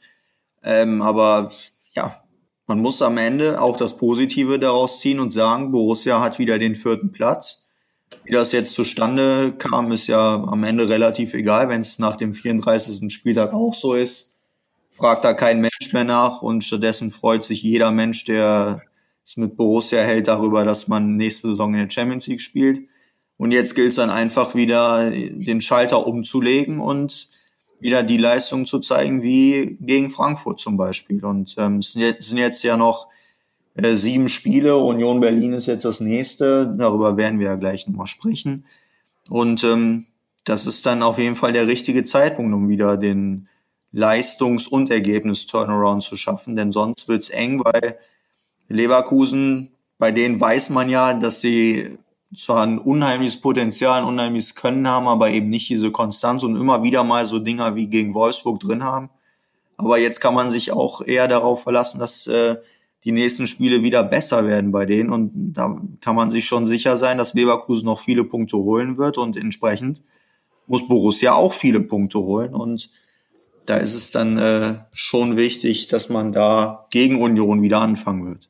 [0.62, 1.50] Ähm, aber
[1.94, 2.20] ja,
[2.66, 6.74] man muss am Ende auch das Positive daraus ziehen und sagen, Borussia hat wieder den
[6.74, 7.67] vierten Platz.
[8.28, 12.34] Wie das jetzt zustande kam, ist ja am Ende relativ egal, wenn es nach dem
[12.34, 13.10] 34.
[13.10, 14.34] Spieltag auch so ist.
[14.90, 18.82] Fragt da kein Mensch mehr nach und stattdessen freut sich jeder Mensch, der
[19.24, 22.86] es mit Borussia hält, darüber, dass man nächste Saison in der Champions League spielt.
[23.38, 27.30] Und jetzt gilt es dann einfach wieder, den Schalter umzulegen und
[27.80, 31.24] wieder die Leistung zu zeigen, wie gegen Frankfurt zum Beispiel.
[31.24, 33.08] Und ähm, es sind jetzt ja noch
[33.78, 34.76] äh, sieben Spiele.
[34.76, 36.66] Union Berlin ist jetzt das nächste.
[36.66, 38.64] Darüber werden wir ja gleich nochmal sprechen.
[39.30, 40.06] Und ähm,
[40.44, 43.48] das ist dann auf jeden Fall der richtige Zeitpunkt, um wieder den
[43.92, 46.56] Leistungs- und Ergebnis-Turnaround zu schaffen.
[46.56, 47.98] Denn sonst wird's eng, weil
[48.68, 51.98] Leverkusen, bei denen weiß man ja, dass sie
[52.34, 56.82] zwar ein unheimliches Potenzial, ein unheimliches Können haben, aber eben nicht diese Konstanz und immer
[56.82, 59.08] wieder mal so Dinger wie gegen Wolfsburg drin haben.
[59.76, 62.56] Aber jetzt kann man sich auch eher darauf verlassen, dass äh,
[63.04, 65.10] die nächsten Spiele wieder besser werden bei denen.
[65.10, 69.18] Und da kann man sich schon sicher sein, dass Leverkusen noch viele Punkte holen wird
[69.18, 70.02] und entsprechend
[70.66, 72.54] muss Borussia auch viele Punkte holen.
[72.54, 72.90] Und
[73.66, 78.48] da ist es dann äh, schon wichtig, dass man da gegen Union wieder anfangen wird.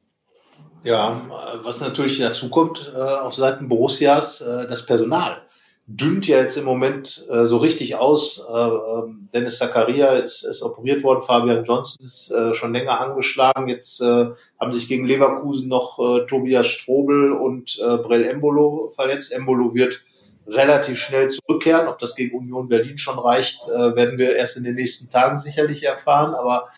[0.85, 1.21] Ja,
[1.63, 5.43] was natürlich dazu kommt äh, auf Seiten Borussias, äh, das Personal
[5.89, 8.47] dünnt ja jetzt im Moment äh, so richtig aus.
[8.49, 13.69] Äh, ähm, Dennis Zakaria ist, ist operiert worden, Fabian Johnson ist äh, schon länger angeschlagen.
[13.69, 14.27] Jetzt äh,
[14.61, 19.33] haben sich gegen Leverkusen noch äh, Tobias Strobel und äh, Brell Embolo verletzt.
[19.33, 20.05] Embolo wird
[20.47, 21.89] relativ schnell zurückkehren.
[21.89, 25.39] Ob das gegen Union Berlin schon reicht, äh, werden wir erst in den nächsten Tagen
[25.39, 26.35] sicherlich erfahren.
[26.35, 26.69] Aber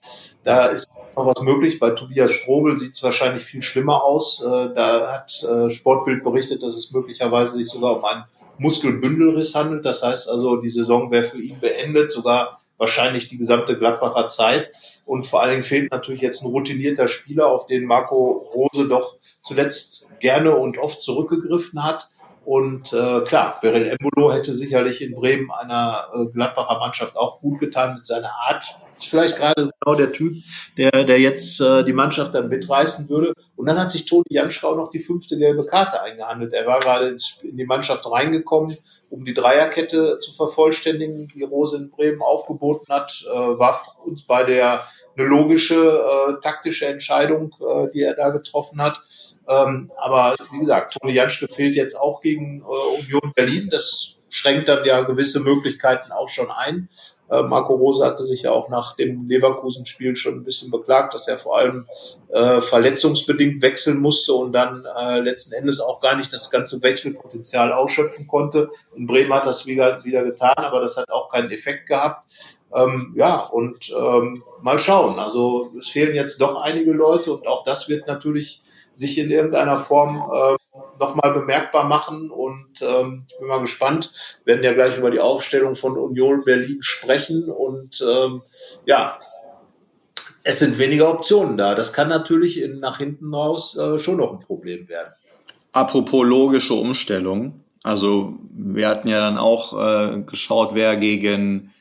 [0.44, 1.80] da ist noch was möglich.
[1.80, 4.40] Bei Tobias Strobel sieht es wahrscheinlich viel schlimmer aus.
[4.40, 8.24] Äh, da hat äh, Sportbild berichtet, dass es möglicherweise sich sogar um einen
[8.60, 9.84] Muskelbündelriss handelt.
[9.84, 14.70] Das heißt also, die Saison wäre für ihn beendet, sogar wahrscheinlich die gesamte Gladbacher Zeit.
[15.06, 19.16] Und vor allen Dingen fehlt natürlich jetzt ein routinierter Spieler, auf den Marco Rose doch
[19.42, 22.08] zuletzt gerne und oft zurückgegriffen hat.
[22.44, 27.60] Und äh, klar, Beryl Embolo hätte sicherlich in Bremen einer äh, Gladbacher Mannschaft auch gut
[27.60, 28.64] getan mit seiner Art.
[29.00, 30.34] Ist vielleicht gerade genau der Typ,
[30.76, 33.32] der, der jetzt äh, die Mannschaft dann mitreißen würde.
[33.56, 36.52] Und dann hat sich Toni Janschkau noch die fünfte gelbe Karte eingehandelt.
[36.52, 38.76] Er war gerade ins, in die Mannschaft reingekommen,
[39.08, 43.24] um die Dreierkette zu vervollständigen, die Rose in Bremen aufgeboten hat.
[43.26, 44.84] Äh, war uns bei der
[45.16, 49.00] eine logische äh, taktische Entscheidung, äh, die er da getroffen hat.
[49.48, 53.68] Ähm, aber wie gesagt, Toni Janschke fehlt jetzt auch gegen äh, Union Berlin.
[53.70, 56.88] Das schränkt dann ja gewisse Möglichkeiten auch schon ein.
[57.30, 61.28] Äh, Marco Rose hatte sich ja auch nach dem Leverkusen-Spiel schon ein bisschen beklagt, dass
[61.28, 61.86] er vor allem
[62.28, 67.72] äh, verletzungsbedingt wechseln musste und dann äh, letzten Endes auch gar nicht das ganze Wechselpotenzial
[67.72, 68.70] ausschöpfen konnte.
[68.96, 72.24] In Bremen hat das wieder, wieder getan, aber das hat auch keinen Effekt gehabt.
[72.74, 75.18] Ähm, ja, und ähm, mal schauen.
[75.18, 78.62] Also es fehlen jetzt doch einige Leute und auch das wird natürlich
[78.94, 80.56] sich in irgendeiner Form äh,
[81.00, 82.30] nochmal bemerkbar machen.
[82.30, 84.12] Und ähm, ich bin mal gespannt.
[84.44, 87.50] Wir werden ja gleich über die Aufstellung von Union Berlin sprechen.
[87.50, 88.42] Und ähm,
[88.86, 89.18] ja,
[90.42, 91.74] es sind weniger Optionen da.
[91.74, 95.12] Das kann natürlich in, nach hinten raus äh, schon noch ein Problem werden.
[95.72, 97.64] Apropos logische Umstellung.
[97.82, 101.72] Also wir hatten ja dann auch äh, geschaut, wer gegen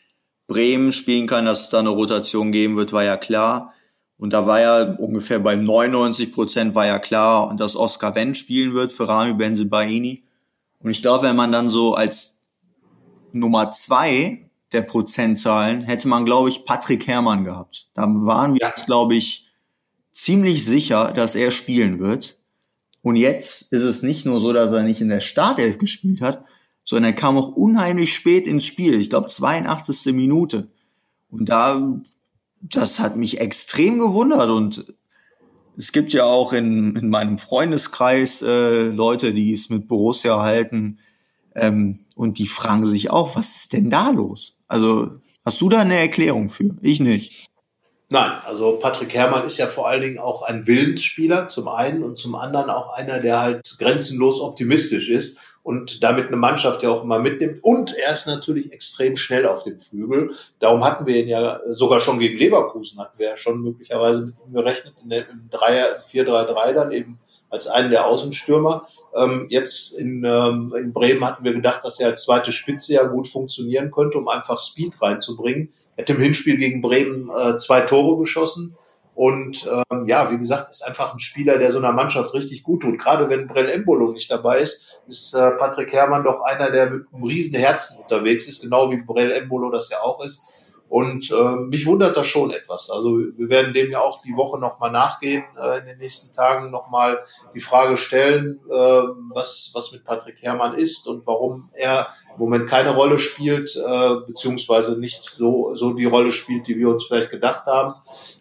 [0.48, 3.74] Bremen spielen kann, dass es da eine Rotation geben wird, war ja klar.
[4.20, 8.74] Und da war ja ungefähr bei 99 Prozent war ja klar, dass Oscar Wendt spielen
[8.74, 10.24] wird für Rami Benzebaini.
[10.80, 12.42] Und ich glaube, wenn man dann so als
[13.32, 17.90] Nummer zwei der Prozentzahlen hätte man, glaube ich, Patrick Herrmann gehabt.
[17.94, 19.48] Da waren wir uns, glaube ich,
[20.12, 22.38] ziemlich sicher, dass er spielen wird.
[23.02, 26.44] Und jetzt ist es nicht nur so, dass er nicht in der Startelf gespielt hat,
[26.84, 29.00] sondern er kam auch unheimlich spät ins Spiel.
[29.00, 30.14] Ich glaube, 82.
[30.14, 30.68] Minute.
[31.30, 32.02] Und da
[32.62, 34.86] das hat mich extrem gewundert und
[35.78, 41.00] es gibt ja auch in, in meinem Freundeskreis äh, Leute, die es mit Borussia halten
[41.56, 44.58] ähm, und die fragen sich auch, was ist denn da los?
[44.68, 45.12] Also
[45.46, 46.76] hast du da eine Erklärung für?
[46.82, 47.46] Ich nicht.
[48.10, 52.18] Nein, also Patrick Herrmann ist ja vor allen Dingen auch ein Willensspieler zum einen und
[52.18, 57.04] zum anderen auch einer, der halt grenzenlos optimistisch ist und damit eine Mannschaft ja auch
[57.04, 57.64] immer mitnimmt.
[57.64, 60.32] Und er ist natürlich extrem schnell auf dem Flügel.
[60.60, 64.36] Darum hatten wir ihn ja sogar schon gegen Leverkusen, hatten wir ja schon möglicherweise mit
[64.46, 67.20] ihm gerechnet, in der, im 4-3-3 dann eben
[67.50, 68.86] als einen der Außenstürmer.
[69.16, 73.04] Ähm, jetzt in, ähm, in Bremen hatten wir gedacht, dass er als zweite Spitze ja
[73.04, 75.74] gut funktionieren könnte, um einfach Speed reinzubringen.
[75.96, 78.78] Er hat im Hinspiel gegen Bremen äh, zwei Tore geschossen.
[79.20, 82.84] Und ähm, ja, wie gesagt, ist einfach ein Spieler, der so einer Mannschaft richtig gut
[82.84, 82.98] tut.
[82.98, 87.08] Gerade wenn Brell Embolo nicht dabei ist, ist äh, Patrick Herrmann doch einer, der mit
[87.12, 90.42] einem riesen Herzen unterwegs ist, genau wie Brell Embolo das ja auch ist.
[90.90, 92.90] Und äh, mich wundert das schon etwas.
[92.90, 96.72] Also wir werden dem ja auch die Woche nochmal nachgehen, äh, in den nächsten Tagen
[96.72, 97.20] nochmal
[97.54, 102.68] die Frage stellen, äh, was, was mit Patrick Herrmann ist und warum er im Moment
[102.68, 107.30] keine Rolle spielt, äh, beziehungsweise nicht so, so die Rolle spielt, die wir uns vielleicht
[107.30, 107.94] gedacht haben.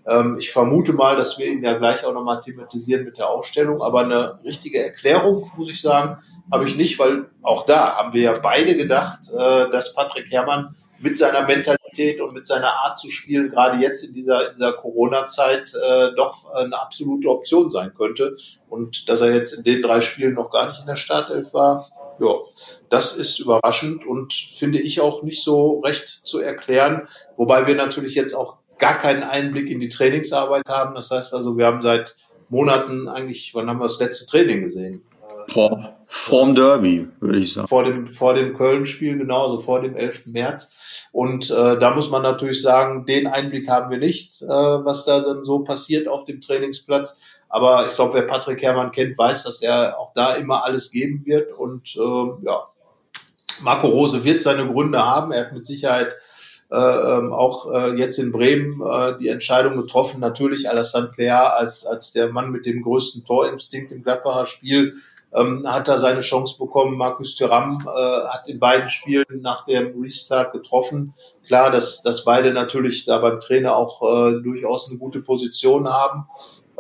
[0.07, 3.83] Ähm, ich vermute mal, dass wir ihn ja gleich auch nochmal thematisieren mit der Aufstellung,
[3.83, 6.17] aber eine richtige Erklärung, muss ich sagen,
[6.51, 10.75] habe ich nicht, weil auch da haben wir ja beide gedacht, äh, dass Patrick Herrmann
[11.01, 14.73] mit seiner Mentalität und mit seiner Art zu spielen, gerade jetzt in dieser, in dieser
[14.73, 18.37] Corona-Zeit, äh, doch eine absolute Option sein könnte.
[18.69, 21.89] Und dass er jetzt in den drei Spielen noch gar nicht in der Startelf war,
[22.21, 22.35] ja,
[22.89, 27.07] das ist überraschend und finde ich auch nicht so recht zu erklären.
[27.37, 30.95] Wobei wir natürlich jetzt auch gar keinen Einblick in die Trainingsarbeit haben.
[30.95, 32.17] Das heißt also, wir haben seit
[32.49, 35.03] Monaten eigentlich, wann haben wir das letzte Training gesehen?
[35.49, 37.69] Vor, vorm Derby, würde ich sagen.
[37.69, 40.27] Vor dem, vor dem Köln-Spiel, genau, also vor dem 11.
[40.27, 41.09] März.
[41.13, 45.21] Und äh, da muss man natürlich sagen, den Einblick haben wir nicht, äh, was da
[45.21, 47.21] dann so passiert auf dem Trainingsplatz.
[47.49, 51.25] Aber ich glaube, wer Patrick Herrmann kennt, weiß, dass er auch da immer alles geben
[51.25, 51.51] wird.
[51.53, 52.69] Und äh, ja,
[53.63, 55.33] Marco Rose wird seine Gründe haben.
[55.33, 56.13] Er hat mit Sicherheit
[56.71, 61.87] äh, ähm, auch äh, jetzt in Bremen äh, die Entscheidung getroffen, natürlich Alassane Plea als,
[61.87, 64.93] als der Mann mit dem größten Torinstinkt im Gladbacher Spiel
[65.35, 66.97] ähm, hat er seine Chance bekommen.
[66.97, 71.15] Markus Thuram äh, hat in beiden Spielen nach dem Restart getroffen.
[71.47, 76.27] Klar, dass, dass beide natürlich da beim Trainer auch äh, durchaus eine gute Position haben.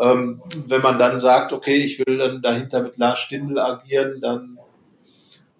[0.00, 4.58] Ähm, wenn man dann sagt, okay, ich will dann dahinter mit Lars Stindl agieren, dann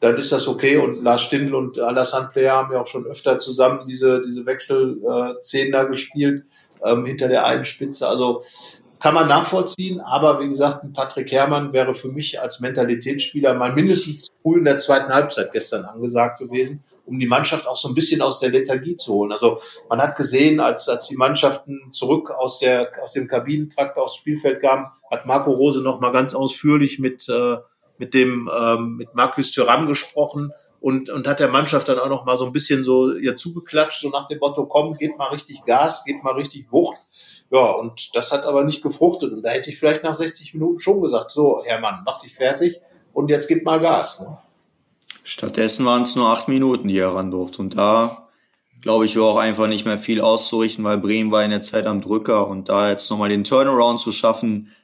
[0.01, 0.77] dann ist das okay.
[0.77, 5.73] Und Lars Stindl und Alassane Player haben ja auch schon öfter zusammen diese, diese Wechselszenen
[5.73, 6.45] da gespielt,
[6.85, 8.09] ähm, hinter der einen Spitze.
[8.09, 8.43] Also
[9.01, 13.73] kann man nachvollziehen, aber wie gesagt, ein Patrick Herrmann wäre für mich als Mentalitätsspieler mal
[13.73, 17.95] mindestens früh in der zweiten Halbzeit gestern angesagt gewesen, um die Mannschaft auch so ein
[17.95, 19.33] bisschen aus der Lethargie zu holen.
[19.33, 24.17] Also man hat gesehen, als, als die Mannschaften zurück aus, der, aus dem Kabinentrakt aufs
[24.17, 27.59] Spielfeld kamen, hat Marco Rose noch mal ganz ausführlich mit, äh,
[27.99, 32.25] mit dem ähm, mit Markus Thuram gesprochen und, und hat der Mannschaft dann auch noch
[32.25, 35.65] mal so ein bisschen so ihr zugeklatscht, so nach dem Motto, komm, geht mal richtig
[35.65, 36.99] Gas, geht mal richtig Wucht
[37.51, 39.33] ja, und das hat aber nicht gefruchtet.
[39.33, 42.81] Und da hätte ich vielleicht nach 60 Minuten schon gesagt, so, Hermann, mach dich fertig
[43.13, 44.21] und jetzt gib mal Gas.
[44.21, 44.39] Ne?
[45.23, 47.63] Stattdessen waren es nur acht Minuten, die er ran durfte.
[47.63, 48.29] Und da,
[48.83, 51.87] glaube ich, war auch einfach nicht mehr viel auszurichten, weil Bremen war in der Zeit
[51.87, 52.49] am Drücker.
[52.49, 54.75] Und da jetzt nochmal den Turnaround zu schaffen,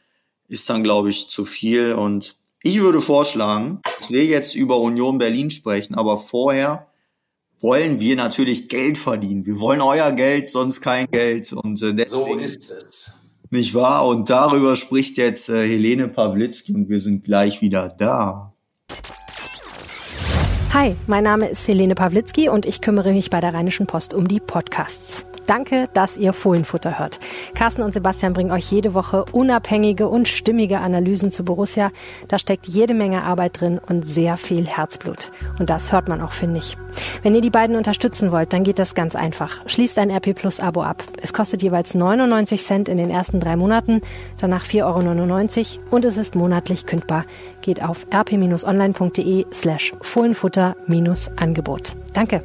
[0.48, 1.92] ist dann, glaube ich, zu viel.
[1.92, 6.86] Und ich würde vorschlagen, dass wir jetzt über Union Berlin sprechen, aber vorher
[7.64, 9.46] wollen wir natürlich Geld verdienen.
[9.46, 11.50] Wir wollen euer Geld, sonst kein Geld.
[11.54, 13.22] Und äh, so ist es.
[13.48, 14.06] Nicht wahr?
[14.06, 18.52] Und darüber spricht jetzt äh, Helene Pawlitzki und wir sind gleich wieder da.
[20.74, 24.28] Hi, mein Name ist Helene Pawlitzki und ich kümmere mich bei der Rheinischen Post um
[24.28, 25.24] die Podcasts.
[25.46, 27.20] Danke, dass ihr Fohlenfutter hört.
[27.54, 31.90] Carsten und Sebastian bringen euch jede Woche unabhängige und stimmige Analysen zu Borussia.
[32.28, 35.30] Da steckt jede Menge Arbeit drin und sehr viel Herzblut.
[35.58, 36.76] Und das hört man auch, finde ich.
[37.22, 39.62] Wenn ihr die beiden unterstützen wollt, dann geht das ganz einfach.
[39.66, 41.02] Schließt ein RP Plus Abo ab.
[41.22, 44.00] Es kostet jeweils 99 Cent in den ersten drei Monaten,
[44.38, 47.24] danach 4,99 Euro und es ist monatlich kündbar.
[47.62, 51.96] Geht auf rp-online.de slash Fohlenfutter-Angebot.
[52.12, 52.44] Danke.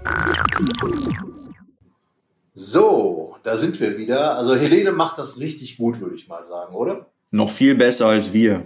[2.61, 4.35] So, da sind wir wieder.
[4.35, 7.05] Also Helene macht das richtig gut, würde ich mal sagen, oder?
[7.31, 8.65] Noch viel besser als wir.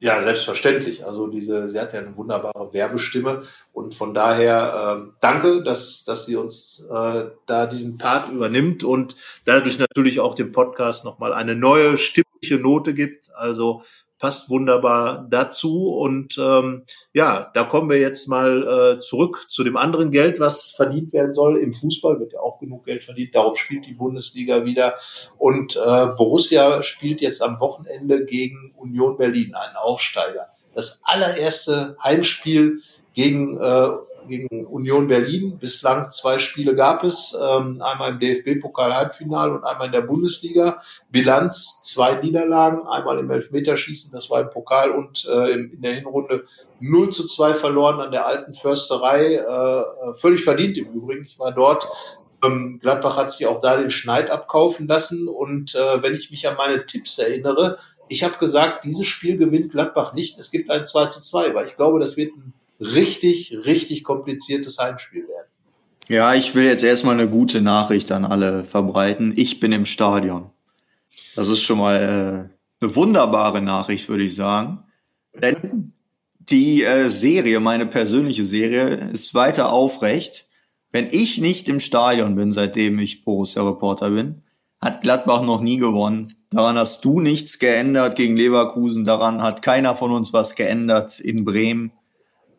[0.00, 1.04] Ja, selbstverständlich.
[1.04, 3.42] Also diese, sie hat ja eine wunderbare Werbestimme
[3.74, 9.14] und von daher äh, danke, dass, dass sie uns äh, da diesen Part übernimmt und
[9.44, 13.28] dadurch natürlich auch dem Podcast nochmal eine neue stimmliche Note gibt.
[13.34, 13.82] Also
[14.18, 15.94] passt wunderbar dazu.
[15.94, 20.70] Und ähm, ja, da kommen wir jetzt mal äh, zurück zu dem anderen Geld, was
[20.70, 21.58] verdient werden soll.
[21.58, 23.34] Im Fußball wird ja auch genug Geld verdient.
[23.34, 24.94] Darum spielt die Bundesliga wieder.
[25.38, 30.48] Und äh, Borussia spielt jetzt am Wochenende gegen Union Berlin, einen Aufsteiger.
[30.74, 32.80] Das allererste Heimspiel
[33.14, 33.88] gegen äh,
[34.28, 35.58] gegen Union Berlin.
[35.58, 40.78] Bislang zwei Spiele gab es, ähm, einmal im DFB-Pokal-Halbfinale und einmal in der Bundesliga.
[41.10, 46.44] Bilanz zwei Niederlagen, einmal im Elfmeterschießen, das war im Pokal und äh, in der Hinrunde
[46.80, 49.34] 0 zu 2 verloren an der alten Försterei.
[49.34, 51.24] Äh, völlig verdient im Übrigen.
[51.24, 51.86] Ich war dort.
[52.44, 56.46] Ähm, Gladbach hat sich auch da den Schneid abkaufen lassen und äh, wenn ich mich
[56.46, 60.38] an meine Tipps erinnere, ich habe gesagt, dieses Spiel gewinnt Gladbach nicht.
[60.38, 64.78] Es gibt ein 2 zu 2, weil ich glaube, das wird ein richtig, richtig kompliziertes
[64.78, 65.48] Heimspiel werden.
[66.08, 69.34] Ja, ich will jetzt erstmal eine gute Nachricht an alle verbreiten.
[69.36, 70.50] Ich bin im Stadion.
[71.36, 74.84] Das ist schon mal äh, eine wunderbare Nachricht, würde ich sagen.
[75.34, 75.92] Denn
[76.38, 80.46] die äh, Serie, meine persönliche Serie, ist weiter aufrecht.
[80.90, 84.42] Wenn ich nicht im Stadion bin, seitdem ich Borussia-Reporter bin,
[84.80, 86.34] hat Gladbach noch nie gewonnen.
[86.50, 89.04] Daran hast du nichts geändert gegen Leverkusen.
[89.04, 91.92] Daran hat keiner von uns was geändert in Bremen.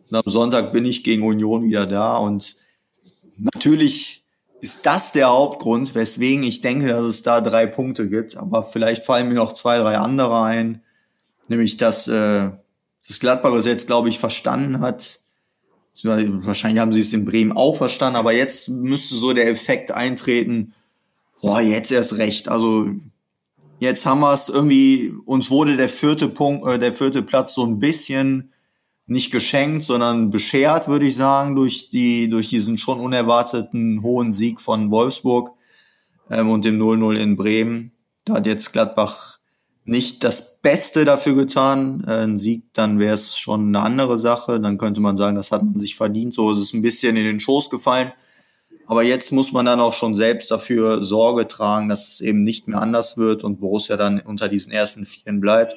[0.09, 2.55] Und am Sonntag bin ich gegen Union wieder da und
[3.37, 4.23] natürlich
[4.61, 8.35] ist das der Hauptgrund, weswegen ich denke, dass es da drei Punkte gibt.
[8.35, 10.81] Aber vielleicht fallen mir noch zwei, drei andere ein.
[11.47, 12.49] Nämlich, dass äh,
[13.07, 15.19] das Gladbach es jetzt, glaube ich, verstanden hat.
[16.03, 20.73] Wahrscheinlich haben sie es in Bremen auch verstanden, aber jetzt müsste so der Effekt eintreten.
[21.41, 22.47] Boah, jetzt erst recht.
[22.47, 22.87] Also
[23.79, 27.65] jetzt haben wir es irgendwie, uns wurde der vierte Punkt, äh, der vierte Platz so
[27.65, 28.51] ein bisschen
[29.09, 34.61] nicht geschenkt, sondern beschert, würde ich sagen, durch die, durch diesen schon unerwarteten hohen Sieg
[34.61, 35.51] von Wolfsburg
[36.29, 37.91] ähm, und dem 0-0 in Bremen.
[38.25, 39.39] Da hat jetzt Gladbach
[39.83, 42.03] nicht das Beste dafür getan.
[42.07, 44.59] Äh, ein Sieg, dann wäre es schon eine andere Sache.
[44.59, 46.35] Dann könnte man sagen, das hat man sich verdient.
[46.35, 48.11] So ist es ein bisschen in den Schoß gefallen.
[48.85, 52.67] Aber jetzt muss man dann auch schon selbst dafür Sorge tragen, dass es eben nicht
[52.67, 55.75] mehr anders wird und Borussia dann unter diesen ersten Vieren bleibt.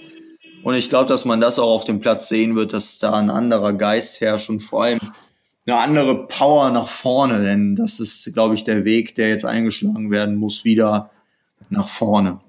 [0.63, 3.31] Und ich glaube, dass man das auch auf dem Platz sehen wird, dass da ein
[3.31, 5.01] anderer Geist herrscht und vor allem
[5.67, 10.11] eine andere Power nach vorne, denn das ist, glaube ich, der Weg, der jetzt eingeschlagen
[10.11, 11.11] werden muss, wieder
[11.69, 12.41] nach vorne.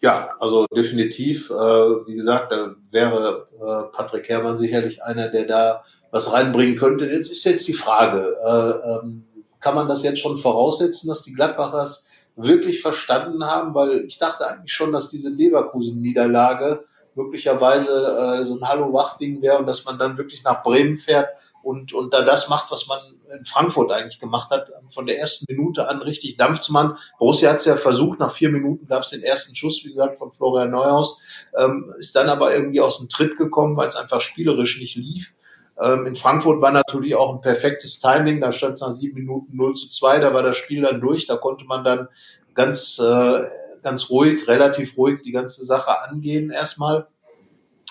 [0.00, 5.82] Ja, also definitiv, äh, wie gesagt, da wäre äh, Patrick Herrmann sicherlich einer, der da
[6.10, 7.06] was reinbringen könnte.
[7.06, 9.24] Jetzt ist jetzt die Frage, äh, ähm,
[9.60, 12.06] kann man das jetzt schon voraussetzen, dass die Gladbachers
[12.36, 18.68] wirklich verstanden haben, weil ich dachte eigentlich schon, dass diese Leverkusen-Niederlage möglicherweise äh, so ein
[18.68, 21.28] Hallo-Wach-Ding wäre und dass man dann wirklich nach Bremen fährt
[21.62, 22.98] und, und da das macht, was man
[23.36, 26.96] in Frankfurt eigentlich gemacht hat, von der ersten Minute an richtig Dampf zu machen.
[27.18, 30.18] Borussia hat es ja versucht, nach vier Minuten gab es den ersten Schuss, wie gesagt,
[30.18, 31.18] von Florian Neuhaus,
[31.56, 35.34] ähm, ist dann aber irgendwie aus dem Tritt gekommen, weil es einfach spielerisch nicht lief.
[35.80, 39.56] Ähm, in Frankfurt war natürlich auch ein perfektes Timing, da stand es nach sieben Minuten
[39.56, 42.08] 0 zu 2, da war das Spiel dann durch, da konnte man dann
[42.54, 43.44] ganz, äh,
[43.82, 47.08] ganz ruhig, relativ ruhig die ganze Sache angehen erstmal.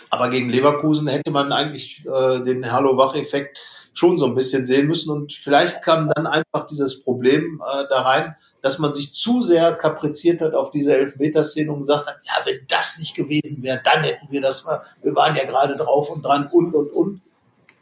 [0.09, 3.57] Aber gegen Leverkusen hätte man eigentlich äh, den Hallo-Wach-Effekt
[3.93, 5.11] schon so ein bisschen sehen müssen.
[5.11, 9.73] Und vielleicht kam dann einfach dieses Problem äh, da rein, dass man sich zu sehr
[9.75, 14.03] kapriziert hat auf diese Elfmeterszene und gesagt hat, ja, wenn das nicht gewesen wäre, dann
[14.03, 17.12] hätten wir das mal, wir waren ja gerade drauf und dran und, und, und.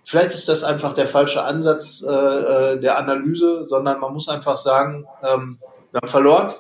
[0.04, 4.58] Vielleicht ist das einfach der falsche Ansatz äh, äh der Analyse, sondern man muss einfach
[4.58, 5.60] sagen, ähm,
[5.92, 6.54] wir haben verloren,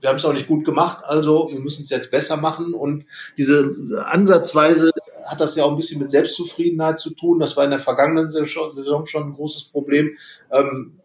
[0.00, 2.74] wir haben es auch nicht gut gemacht, also wir müssen es jetzt besser machen.
[2.74, 3.04] Und
[3.36, 3.74] diese
[4.04, 4.90] Ansatzweise
[5.26, 7.40] hat das ja auch ein bisschen mit Selbstzufriedenheit zu tun.
[7.40, 10.16] Das war in der vergangenen Saison schon ein großes Problem.
[10.50, 11.00] Ähm,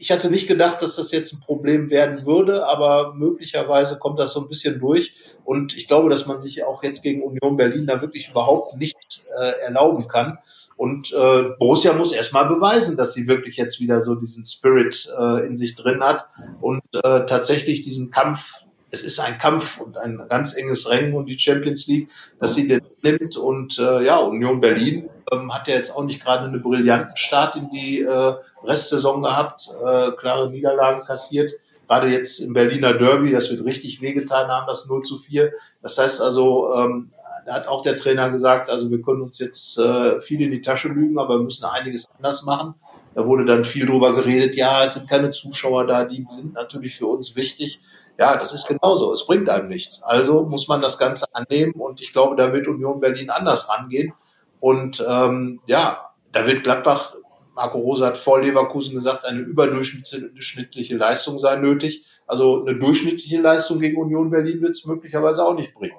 [0.00, 4.32] ich hatte nicht gedacht, dass das jetzt ein Problem werden würde, aber möglicherweise kommt das
[4.32, 5.14] so ein bisschen durch.
[5.44, 9.26] Und ich glaube, dass man sich auch jetzt gegen Union Berlin da wirklich überhaupt nichts
[9.36, 10.38] äh, erlauben kann.
[10.78, 15.44] Und äh, Borussia muss erstmal beweisen, dass sie wirklich jetzt wieder so diesen Spirit äh,
[15.44, 16.28] in sich drin hat
[16.60, 21.26] und äh, tatsächlich diesen Kampf, es ist ein Kampf und ein ganz enges Rennen um
[21.26, 22.08] die Champions League,
[22.38, 23.36] dass sie den nimmt.
[23.36, 27.56] Und äh, ja, Union Berlin ähm, hat ja jetzt auch nicht gerade einen brillanten Start
[27.56, 31.50] in die äh, Restsaison gehabt, äh, klare Niederlagen kassiert.
[31.88, 35.52] Gerade jetzt im Berliner Derby, das wird richtig wehgetan haben, das 0 zu 4.
[35.82, 37.10] Das heißt also, ähm,
[37.48, 40.88] hat auch der Trainer gesagt, also wir können uns jetzt äh, viel in die Tasche
[40.88, 42.74] lügen, aber wir müssen einiges anders machen.
[43.14, 46.96] Da wurde dann viel drüber geredet, ja, es sind keine Zuschauer da, die sind natürlich
[46.96, 47.80] für uns wichtig.
[48.18, 49.12] Ja, das ist genauso.
[49.12, 50.02] Es bringt einem nichts.
[50.02, 54.12] Also muss man das Ganze annehmen und ich glaube, da wird Union Berlin anders rangehen.
[54.60, 57.14] Und ähm, ja, da wird Gladbach,
[57.54, 62.04] Marco Rosa hat vor Leverkusen gesagt, eine überdurchschnittliche Leistung sei nötig.
[62.26, 65.96] Also eine durchschnittliche Leistung gegen Union Berlin wird es möglicherweise auch nicht bringen.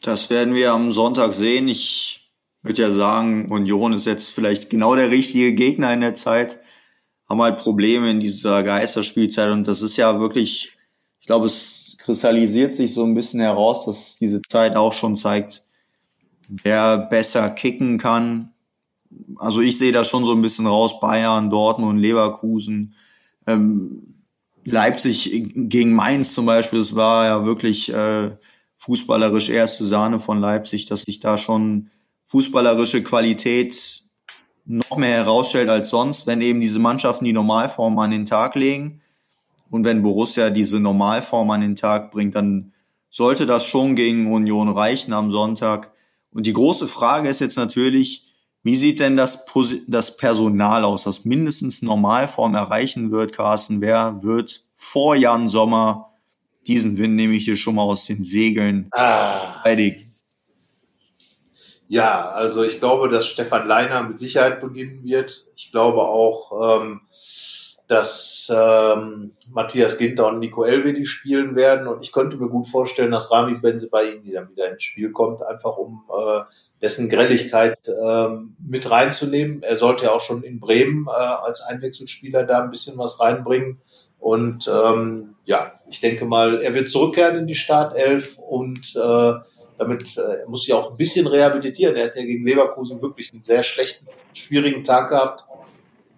[0.00, 1.68] Das werden wir am Sonntag sehen.
[1.68, 2.32] Ich
[2.62, 6.58] würde ja sagen, Union ist jetzt vielleicht genau der richtige Gegner in der Zeit.
[7.28, 10.76] Haben halt Probleme in dieser Geisterspielzeit und das ist ja wirklich,
[11.20, 15.64] ich glaube, es kristallisiert sich so ein bisschen heraus, dass diese Zeit auch schon zeigt,
[16.48, 18.52] wer besser kicken kann.
[19.36, 22.94] Also ich sehe da schon so ein bisschen raus, Bayern, Dortmund, Leverkusen,
[23.46, 24.10] ähm,
[24.64, 28.32] Leipzig gegen Mainz zum Beispiel, es war ja wirklich äh,
[28.80, 31.90] fußballerisch erste Sahne von Leipzig, dass sich da schon
[32.24, 34.02] fußballerische Qualität
[34.64, 39.02] noch mehr herausstellt als sonst, wenn eben diese Mannschaften die Normalform an den Tag legen.
[39.68, 42.72] Und wenn Borussia diese Normalform an den Tag bringt, dann
[43.10, 45.92] sollte das schon gegen Union reichen am Sonntag.
[46.32, 48.24] Und die große Frage ist jetzt natürlich,
[48.62, 49.44] wie sieht denn das,
[49.88, 53.80] das Personal aus, das mindestens Normalform erreichen wird, Carsten?
[53.80, 56.09] Wer wird vor Jan Sommer
[56.66, 58.88] diesen Wind nehme ich hier schon mal aus den Segeln.
[58.92, 59.62] Ah.
[61.86, 65.46] Ja, also ich glaube, dass Stefan Leiner mit Sicherheit beginnen wird.
[65.56, 67.00] Ich glaube auch, ähm,
[67.88, 71.88] dass ähm, Matthias Ginter und Nico Elvedi spielen werden.
[71.88, 75.76] Und ich könnte mir gut vorstellen, dass Rami Benzebaini dann wieder ins Spiel kommt, einfach
[75.76, 76.42] um äh,
[76.80, 79.64] dessen Grelligkeit ähm, mit reinzunehmen.
[79.64, 83.80] Er sollte ja auch schon in Bremen äh, als Einwechselspieler da ein bisschen was reinbringen.
[84.20, 89.32] Und ähm, ja, ich denke mal, er wird zurückkehren in die Startelf und äh,
[89.78, 91.96] damit äh, muss sich auch ein bisschen rehabilitieren.
[91.96, 95.44] Er hat ja gegen Leverkusen wirklich einen sehr schlechten, schwierigen Tag gehabt.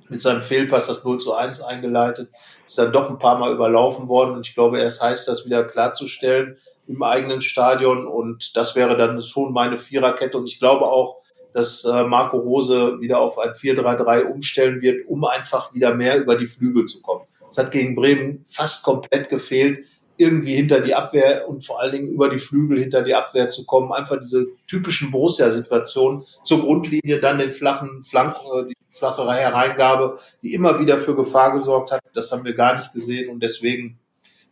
[0.09, 2.31] Mit seinem Fehlpass das 0 zu 1 eingeleitet,
[2.67, 5.65] ist dann doch ein paar Mal überlaufen worden und ich glaube, es heißt, das wieder
[5.65, 11.23] klarzustellen im eigenen Stadion und das wäre dann schon meine Viererkette und ich glaube auch,
[11.55, 16.37] dass äh, Marco Rose wieder auf ein 4-3-3 umstellen wird, um einfach wieder mehr über
[16.37, 17.25] die Flügel zu kommen.
[17.53, 19.85] Es hat gegen Bremen fast komplett gefehlt,
[20.17, 23.67] irgendwie hinter die Abwehr und vor allen Dingen über die Flügel hinter die Abwehr zu
[23.67, 23.93] kommen.
[23.93, 30.55] Einfach diese typischen Borussia-Situationen zur Grundlinie, dann den flachen Flanken, äh, die flache Hereingabe, die
[30.55, 32.01] immer wieder für Gefahr gesorgt hat.
[32.15, 33.99] Das haben wir gar nicht gesehen und deswegen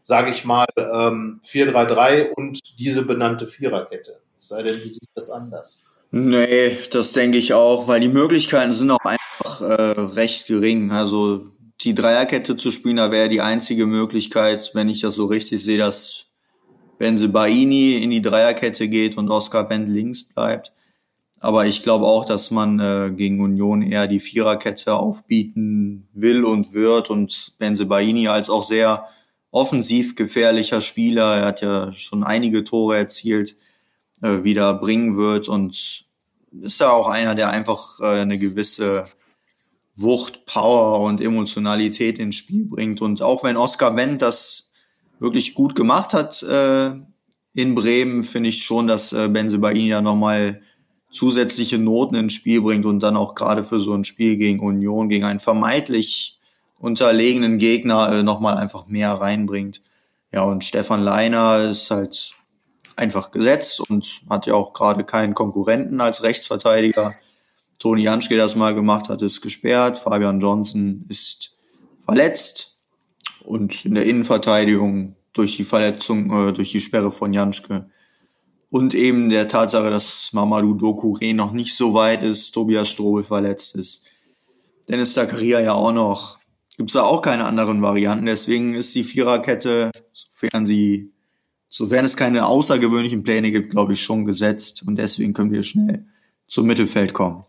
[0.03, 4.20] sage ich mal ähm, 4-3-3 und diese benannte Viererkette.
[4.38, 5.86] Es sei denn, du siehst das anders.
[6.11, 10.90] Nee, das denke ich auch, weil die Möglichkeiten sind auch einfach äh, recht gering.
[10.90, 11.46] Also
[11.83, 15.78] die Dreierkette zu spielen, da wäre die einzige Möglichkeit, wenn ich das so richtig sehe,
[15.78, 16.26] dass
[16.99, 20.72] Benzebaini in die Dreierkette geht und Oscar Wendt links bleibt.
[21.41, 26.74] Aber ich glaube auch, dass man äh, gegen Union eher die Viererkette aufbieten will und
[26.74, 29.09] wird und Benzebaini als auch sehr
[29.51, 33.57] offensiv gefährlicher Spieler, er hat ja schon einige Tore erzielt,
[34.20, 36.05] äh, wieder bringen wird und
[36.61, 39.07] ist ja auch einer, der einfach äh, eine gewisse
[40.01, 43.03] Wucht, Power und Emotionalität ins Spiel bringt.
[43.03, 44.70] Und auch wenn Oscar Wendt das
[45.18, 46.92] wirklich gut gemacht hat äh,
[47.55, 50.62] in Bremen, finde ich schon, dass äh, Benzebaini ja nochmal
[51.11, 55.09] zusätzliche Noten ins Spiel bringt und dann auch gerade für so ein Spiel gegen Union,
[55.09, 56.38] gegen einen vermeintlich
[56.78, 59.82] unterlegenen Gegner äh, nochmal einfach mehr reinbringt.
[60.32, 62.34] Ja, und Stefan Leiner ist halt
[62.96, 67.14] einfach gesetzt und hat ja auch gerade keinen Konkurrenten als Rechtsverteidiger.
[67.81, 69.99] Toni Janschke das mal gemacht hat, ist gesperrt.
[69.99, 71.57] Fabian Johnson ist
[72.05, 72.81] verletzt.
[73.43, 77.91] Und in der Innenverteidigung durch die Verletzung, äh, durch die Sperre von Janschke
[78.70, 83.74] und eben der Tatsache, dass Mamadou Dokure noch nicht so weit ist, Tobias Strobel verletzt
[83.74, 84.07] ist.
[84.89, 86.39] Dennis Zakaria ja auch noch.
[86.76, 88.26] Gibt es da auch keine anderen Varianten.
[88.26, 91.12] Deswegen ist die Viererkette, sofern sie,
[91.68, 94.85] sofern es keine außergewöhnlichen Pläne gibt, glaube ich, schon gesetzt.
[94.87, 96.07] Und deswegen können wir schnell
[96.47, 97.45] zum Mittelfeld kommen.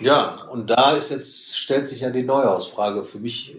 [0.00, 3.04] Ja, und da ist jetzt, stellt sich ja die Neuhausfrage.
[3.04, 3.56] Für mich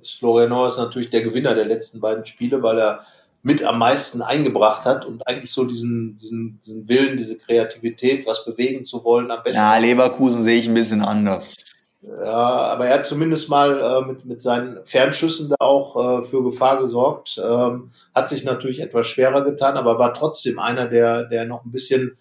[0.00, 3.00] ist Florian Neuhaus natürlich der Gewinner der letzten beiden Spiele, weil er
[3.42, 8.44] mit am meisten eingebracht hat und eigentlich so diesen, diesen, diesen Willen, diese Kreativität, was
[8.44, 9.58] bewegen zu wollen, am besten.
[9.58, 11.54] Ja, Leverkusen sehe ich ein bisschen anders.
[12.02, 16.44] Ja, aber er hat zumindest mal äh, mit, mit seinen Fernschüssen da auch äh, für
[16.44, 17.40] Gefahr gesorgt.
[17.42, 21.72] Ähm, hat sich natürlich etwas schwerer getan, aber war trotzdem einer, der, der noch ein
[21.72, 22.16] bisschen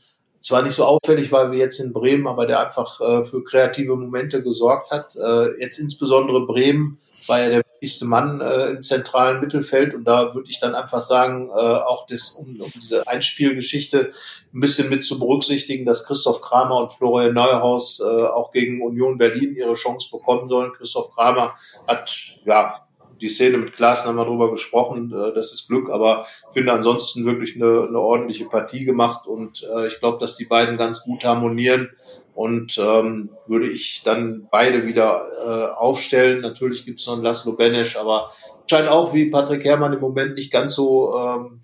[0.48, 3.96] zwar nicht so auffällig war wie jetzt in Bremen, aber der einfach äh, für kreative
[3.96, 5.16] Momente gesorgt hat.
[5.16, 10.34] Äh, jetzt insbesondere Bremen war ja der wichtigste Mann äh, im zentralen Mittelfeld und da
[10.34, 14.12] würde ich dann einfach sagen, äh, auch das, um, um diese Einspielgeschichte
[14.54, 19.18] ein bisschen mit zu berücksichtigen, dass Christoph Kramer und Florian Neuhaus äh, auch gegen Union
[19.18, 20.72] Berlin ihre Chance bekommen sollen.
[20.72, 21.56] Christoph Kramer
[21.88, 22.10] hat
[22.46, 22.87] ja
[23.22, 27.26] die Szene mit Klaassen haben wir drüber gesprochen, äh, das ist Glück, aber finde ansonsten
[27.26, 31.24] wirklich eine, eine ordentliche Partie gemacht und äh, ich glaube, dass die beiden ganz gut
[31.24, 31.90] harmonieren
[32.34, 36.42] und ähm, würde ich dann beide wieder äh, aufstellen.
[36.42, 38.32] Natürlich gibt es noch einen Laszlo Benesch, aber
[38.70, 41.62] scheint auch wie Patrick Herrmann im Moment nicht ganz so ähm,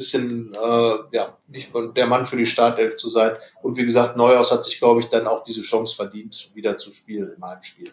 [0.00, 3.32] bisschen äh, ja nicht der Mann für die Startelf zu sein.
[3.62, 6.90] Und wie gesagt, Neuhaus hat sich, glaube ich, dann auch diese Chance verdient, wieder zu
[6.90, 7.88] spielen in einem Spiel.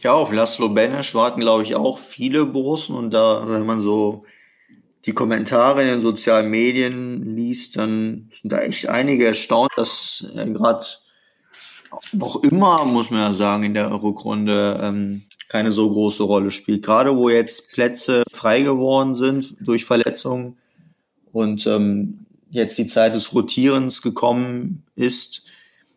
[0.00, 2.96] Ja, auf Laszlo Benesch warten, glaube ich, auch viele Borussen.
[2.96, 4.24] Und da, wenn man so
[5.04, 10.46] die Kommentare in den sozialen Medien liest, dann sind da echt einige erstaunt, dass er
[10.46, 10.86] gerade
[12.12, 16.84] noch immer, muss man ja sagen, in der Rückrunde ähm, keine so große Rolle spielt.
[16.84, 20.56] Gerade wo jetzt Plätze frei geworden sind durch Verletzungen
[21.32, 25.44] und ähm, jetzt die Zeit des Rotierens gekommen ist,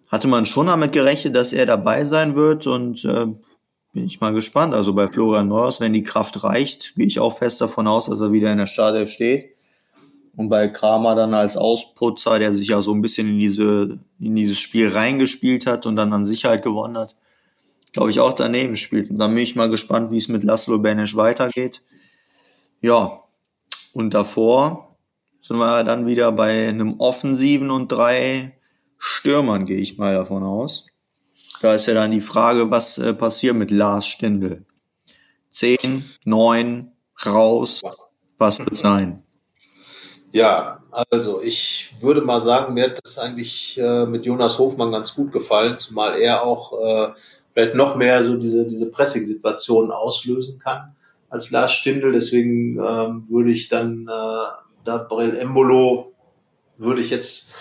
[0.10, 3.28] hatte man schon damit gerechnet, dass er dabei sein wird und äh,
[3.96, 4.74] bin ich mal gespannt.
[4.74, 8.20] Also bei Florian Neuhaus, wenn die Kraft reicht, gehe ich auch fest davon aus, dass
[8.20, 9.56] er wieder in der Startelf steht.
[10.36, 14.36] Und bei Kramer dann als Ausputzer, der sich ja so ein bisschen in diese, in
[14.36, 17.16] dieses Spiel reingespielt hat und dann an Sicherheit gewonnen hat,
[17.94, 19.10] glaube ich auch daneben spielt.
[19.10, 21.82] Und dann bin ich mal gespannt, wie es mit Laszlo Benesch weitergeht.
[22.82, 23.22] Ja.
[23.94, 24.98] Und davor
[25.42, 28.58] sind wir dann wieder bei einem Offensiven und drei
[28.98, 30.88] Stürmern, gehe ich mal davon aus.
[31.66, 34.66] Da ist ja dann die Frage, was äh, passiert mit Lars Stindl?
[35.50, 36.92] Zehn, neun,
[37.26, 37.82] raus,
[38.38, 39.24] was wird sein?
[40.32, 45.16] Ja, also ich würde mal sagen, mir hat das eigentlich äh, mit Jonas Hofmann ganz
[45.16, 47.14] gut gefallen, zumal er auch äh,
[47.52, 50.96] vielleicht noch mehr so diese, diese Pressing-Situationen auslösen kann
[51.32, 52.12] als Lars Stindl.
[52.12, 56.14] Deswegen ähm, würde ich dann äh, da Brell Embolo
[56.78, 57.54] würde ich jetzt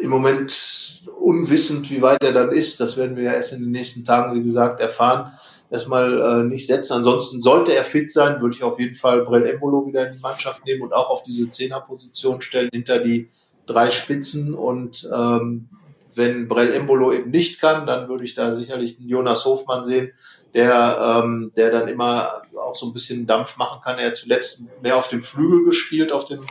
[0.00, 2.80] im Moment unwissend, wie weit er dann ist.
[2.80, 5.32] Das werden wir ja erst in den nächsten Tagen, wie gesagt, erfahren.
[5.70, 6.94] Erstmal äh, nicht setzen.
[6.94, 10.20] Ansonsten sollte er fit sein, würde ich auf jeden Fall Brell Embolo wieder in die
[10.20, 13.28] Mannschaft nehmen und auch auf diese Zehnerposition stellen hinter die
[13.66, 14.54] drei Spitzen.
[14.54, 15.68] Und ähm,
[16.14, 20.12] wenn Brell Embolo eben nicht kann, dann würde ich da sicherlich den Jonas Hofmann sehen,
[20.54, 23.98] der, ähm, der dann immer auch so ein bisschen Dampf machen kann.
[23.98, 26.44] Er hat zuletzt mehr auf dem Flügel gespielt, auf dem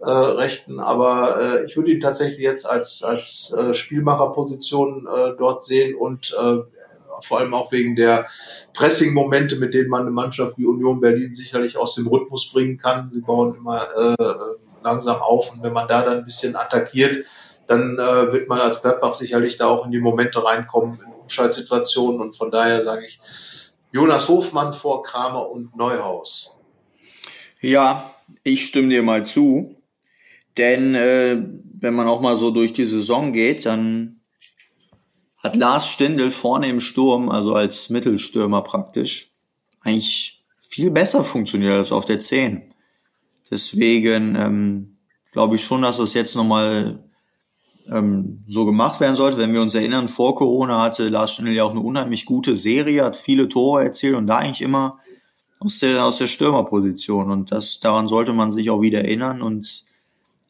[0.00, 5.64] äh, rechten, aber äh, ich würde ihn tatsächlich jetzt als, als äh, Spielmacherposition äh, dort
[5.64, 6.58] sehen und äh,
[7.20, 8.26] vor allem auch wegen der
[8.74, 13.10] Pressing-Momente, mit denen man eine Mannschaft wie Union Berlin sicherlich aus dem Rhythmus bringen kann.
[13.10, 14.34] Sie bauen immer äh,
[14.82, 17.24] langsam auf und wenn man da dann ein bisschen attackiert,
[17.66, 22.20] dann äh, wird man als Gladbach sicherlich da auch in die Momente reinkommen, in Umschaltsituationen.
[22.20, 23.18] Und von daher sage ich
[23.90, 26.56] Jonas Hofmann vor Kramer und Neuhaus.
[27.60, 28.14] Ja,
[28.44, 29.76] ich stimme dir mal zu.
[30.58, 31.42] Denn äh,
[31.80, 34.20] wenn man auch mal so durch die Saison geht, dann
[35.38, 39.32] hat Lars Stindl vorne im Sturm, also als Mittelstürmer praktisch,
[39.80, 42.74] eigentlich viel besser funktioniert als auf der 10.
[43.50, 44.98] Deswegen ähm,
[45.32, 47.02] glaube ich schon, dass das jetzt nochmal
[47.92, 49.38] ähm, so gemacht werden sollte.
[49.38, 53.04] Wenn wir uns erinnern, vor Corona hatte Lars Stindl ja auch eine unheimlich gute Serie,
[53.04, 54.98] hat viele Tore erzielt und da eigentlich immer
[55.60, 57.30] aus der, aus der Stürmerposition.
[57.30, 59.84] Und das, daran sollte man sich auch wieder erinnern und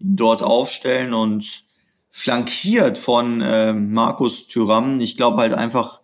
[0.01, 1.65] ihn dort aufstellen und
[2.11, 5.01] flankiert von äh, Markus Thüram.
[5.01, 6.03] Ich glaube halt einfach,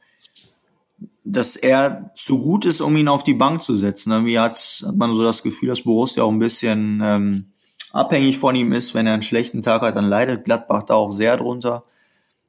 [1.24, 4.12] dass er zu gut ist, um ihn auf die Bank zu setzen.
[4.12, 7.52] Irgendwie hat, hat man so das Gefühl, dass Borussia auch ein bisschen ähm,
[7.92, 8.94] abhängig von ihm ist.
[8.94, 11.84] Wenn er einen schlechten Tag hat, dann leidet Gladbach da auch sehr drunter.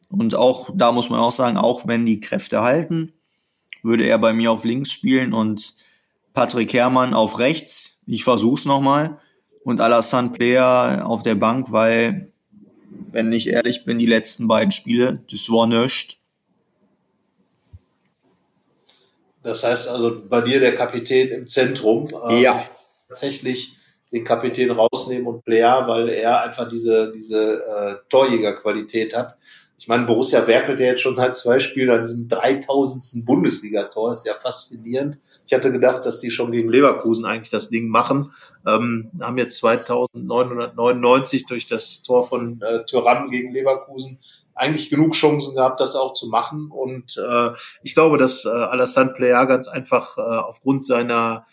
[0.09, 3.13] Und auch da muss man auch sagen, auch wenn die Kräfte halten,
[3.83, 5.75] würde er bei mir auf links spielen und
[6.33, 7.97] Patrick Herrmann auf rechts.
[8.05, 9.19] Ich versuch's nochmal.
[9.63, 12.31] Und Alassane Player auf der Bank, weil,
[13.11, 16.15] wenn ich ehrlich bin, die letzten beiden Spiele, das war nichts.
[19.43, 22.07] Das heißt also bei dir der Kapitän im Zentrum.
[22.29, 22.63] Ähm, ja.
[23.07, 23.78] Tatsächlich
[24.11, 29.37] den Kapitän rausnehmen und Player, weil er einfach diese, diese äh, Torjägerqualität hat.
[29.79, 33.25] Ich meine, Borussia werkelt ja jetzt schon seit zwei Spielen an diesem 3000.
[33.25, 34.11] Bundesligator.
[34.11, 35.19] Ist ja faszinierend.
[35.45, 38.33] Ich hatte gedacht, dass die schon gegen Leverkusen eigentlich das Ding machen.
[38.67, 44.19] Ähm, haben jetzt 2999 durch das Tor von äh, Thuram gegen Leverkusen
[44.53, 46.69] eigentlich genug Chancen gehabt, das auch zu machen.
[46.69, 47.51] Und äh,
[47.81, 51.45] ich glaube, dass äh, Alassane Player ganz einfach äh, aufgrund seiner,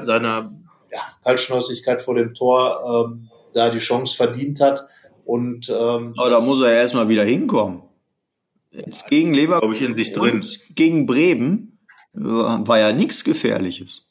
[0.00, 0.52] seiner
[0.92, 4.86] ja, Kaltschnäuzigkeit vor dem Tor ähm, da die Chance verdient hat.
[5.24, 7.82] Und ähm, Aber da muss er ja erstmal wieder hinkommen.
[8.70, 10.44] Jetzt gegen Leverkusen ich, in sich drin.
[10.74, 11.78] gegen Bremen
[12.12, 14.08] war ja nichts Gefährliches.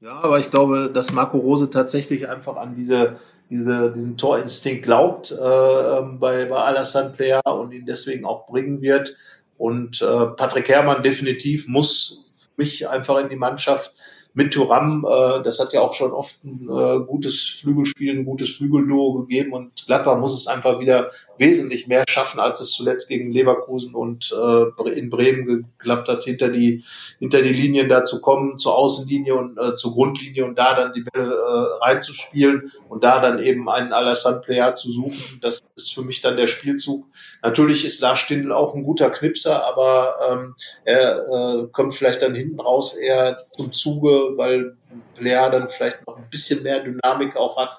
[0.00, 3.16] Ja, aber ich glaube, dass Marco Rose tatsächlich einfach an diese,
[3.50, 8.80] diese, diesen Torinstinkt glaubt äh, ähm, bei, bei Alassane Player und ihn deswegen auch bringen
[8.80, 9.14] wird.
[9.58, 13.92] Und äh, Patrick Herrmann definitiv muss für mich einfach in die Mannschaft
[14.34, 18.56] mit Thuram, äh, das hat ja auch schon oft ein äh, gutes Flügelspiel, ein gutes
[18.56, 23.32] Flügelduo gegeben und Gladbach muss es einfach wieder wesentlich mehr schaffen, als es zuletzt gegen
[23.32, 25.46] Leverkusen und äh, in Bremen
[25.78, 26.84] geklappt hat, hinter die,
[27.18, 30.92] hinter die Linien da zu kommen, zur Außenlinie und äh, zur Grundlinie und da dann
[30.92, 35.38] die Bälle äh, reinzuspielen und da dann eben einen Alassane Player zu suchen.
[35.40, 37.06] Das ist für mich dann der Spielzug.
[37.42, 40.54] Natürlich ist Lars Stindl auch ein guter Knipser, aber ähm,
[40.84, 44.76] er äh, kommt vielleicht dann hinten raus eher zum Zuge, weil
[45.14, 47.70] Player dann vielleicht noch ein bisschen mehr Dynamik auch hat.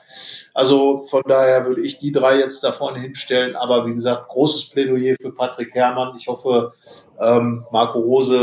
[0.53, 3.55] Also von daher würde ich die drei jetzt da vorne hinstellen.
[3.55, 6.15] Aber wie gesagt, großes Plädoyer für Patrick Herrmann.
[6.17, 6.73] Ich hoffe,
[7.19, 8.35] ähm, Marco Rose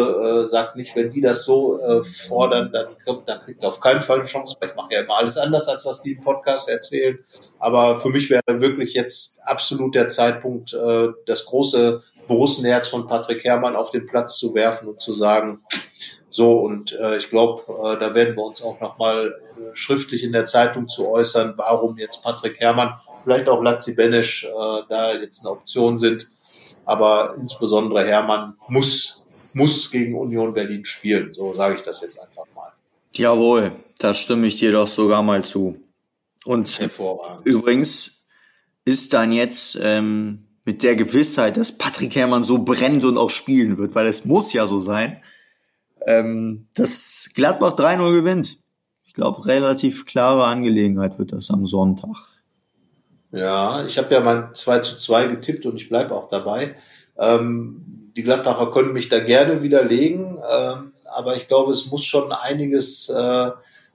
[0.42, 2.88] äh, sagt nicht, wenn die das so äh, fordern, dann,
[3.24, 4.56] dann kriegt er auf keinen Fall eine Chance.
[4.62, 7.18] Ich mache ja immer alles anders, als was die im Podcast erzählen.
[7.58, 13.42] Aber für mich wäre wirklich jetzt absolut der Zeitpunkt, äh, das große Borussenherz von Patrick
[13.44, 15.60] Herrmann auf den Platz zu werfen und zu sagen,
[16.30, 20.32] so, und äh, ich glaube, äh, da werden wir uns auch nochmal äh, schriftlich in
[20.32, 25.44] der Zeitung zu äußern, warum jetzt Patrick Herrmann, vielleicht auch Lazzi Benesch äh, da jetzt
[25.44, 26.28] eine Option sind.
[26.84, 31.32] Aber insbesondere Herrmann muss, muss gegen Union Berlin spielen.
[31.32, 32.72] So sage ich das jetzt einfach mal.
[33.12, 35.80] Jawohl, da stimme ich dir doch sogar mal zu.
[36.44, 36.78] Und
[37.44, 38.26] übrigens
[38.84, 43.76] ist dann jetzt ähm, mit der Gewissheit, dass Patrick Herrmann so brennt und auch spielen
[43.76, 45.22] wird, weil es muss ja so sein,
[46.08, 48.58] ähm, dass Gladbach 3-0 gewinnt.
[49.04, 52.16] Ich glaube, relativ klare Angelegenheit wird das am Sonntag.
[53.30, 56.76] Ja, ich habe ja mein 2 zu 2 getippt und ich bleibe auch dabei.
[57.18, 62.32] Ähm, die Gladbacher können mich da gerne widerlegen, ähm, aber ich glaube, es muss schon
[62.32, 63.50] einiges äh,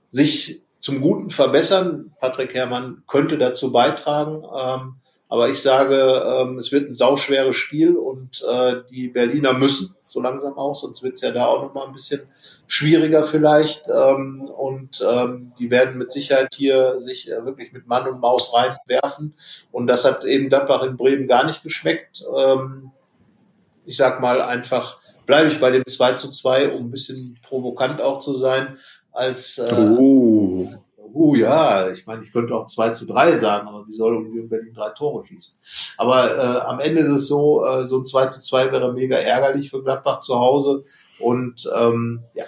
[0.08, 2.12] sich zum Guten verbessern.
[2.20, 4.44] Patrick Herrmann könnte dazu beitragen.
[4.56, 4.94] Ähm,
[5.28, 10.20] aber ich sage, ähm, es wird ein sauschweres Spiel und äh, die Berliner müssen so
[10.20, 12.20] langsam auch, sonst wird es ja da auch noch mal ein bisschen
[12.68, 13.88] schwieriger vielleicht.
[13.88, 18.54] Ähm, und ähm, die werden mit Sicherheit hier sich äh, wirklich mit Mann und Maus
[18.54, 19.34] reinwerfen.
[19.72, 22.24] Und das hat eben Gladbach in Bremen gar nicht geschmeckt.
[22.36, 22.92] Ähm,
[23.84, 28.00] ich sag mal einfach, bleibe ich bei dem 2 zu 2, um ein bisschen provokant
[28.00, 28.78] auch zu sein,
[29.10, 30.72] als äh, oh
[31.14, 34.48] uh ja, ich meine, ich könnte auch 2 zu 3 sagen, aber wie soll Union
[34.48, 35.94] Berlin drei Tore schießen?
[35.96, 39.16] Aber äh, am Ende ist es so, äh, so ein 2 zu 2 wäre mega
[39.16, 40.84] ärgerlich für Gladbach zu Hause.
[41.18, 42.46] Und ähm, ja,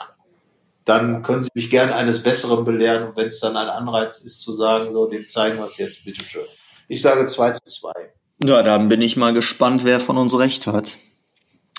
[0.84, 3.08] dann können Sie mich gern eines Besseren belehren.
[3.08, 6.04] Und wenn es dann ein Anreiz ist zu sagen, so, dem zeigen wir es jetzt,
[6.04, 6.46] bitteschön.
[6.88, 7.92] Ich sage 2 zu 2.
[8.44, 10.96] Ja, dann bin ich mal gespannt, wer von uns recht hat.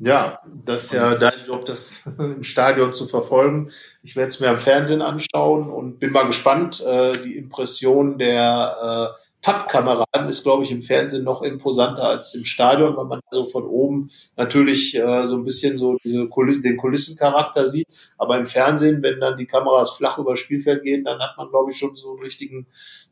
[0.01, 3.71] Ja, das ist ja dein Job, das im Stadion zu verfolgen.
[4.03, 6.81] Ich werde es mir am Fernsehen anschauen und bin mal gespannt.
[6.81, 12.43] Äh, die Impression der äh, Pappkameraden ist, glaube ich, im Fernsehen noch imposanter als im
[12.43, 16.77] Stadion, weil man so von oben natürlich äh, so ein bisschen so diese Kulissen, den
[16.77, 17.87] Kulissencharakter sieht.
[18.19, 21.49] Aber im Fernsehen, wenn dann die Kameras flach über das Spielfeld gehen, dann hat man,
[21.49, 22.67] glaube ich, schon so einen richtigen,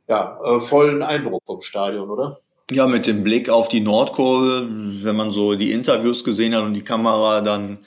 [0.07, 2.37] ja, äh, vollen Eindruck vom Stadion, oder?
[2.71, 4.67] Ja, mit dem Blick auf die Nordkurve,
[5.03, 7.85] wenn man so die Interviews gesehen hat und die Kamera dann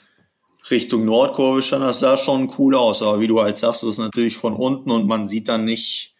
[0.71, 3.01] Richtung Nordkurve stand, das sah schon cool aus.
[3.01, 6.15] Aber wie du halt sagst, das ist natürlich von unten und man sieht dann nicht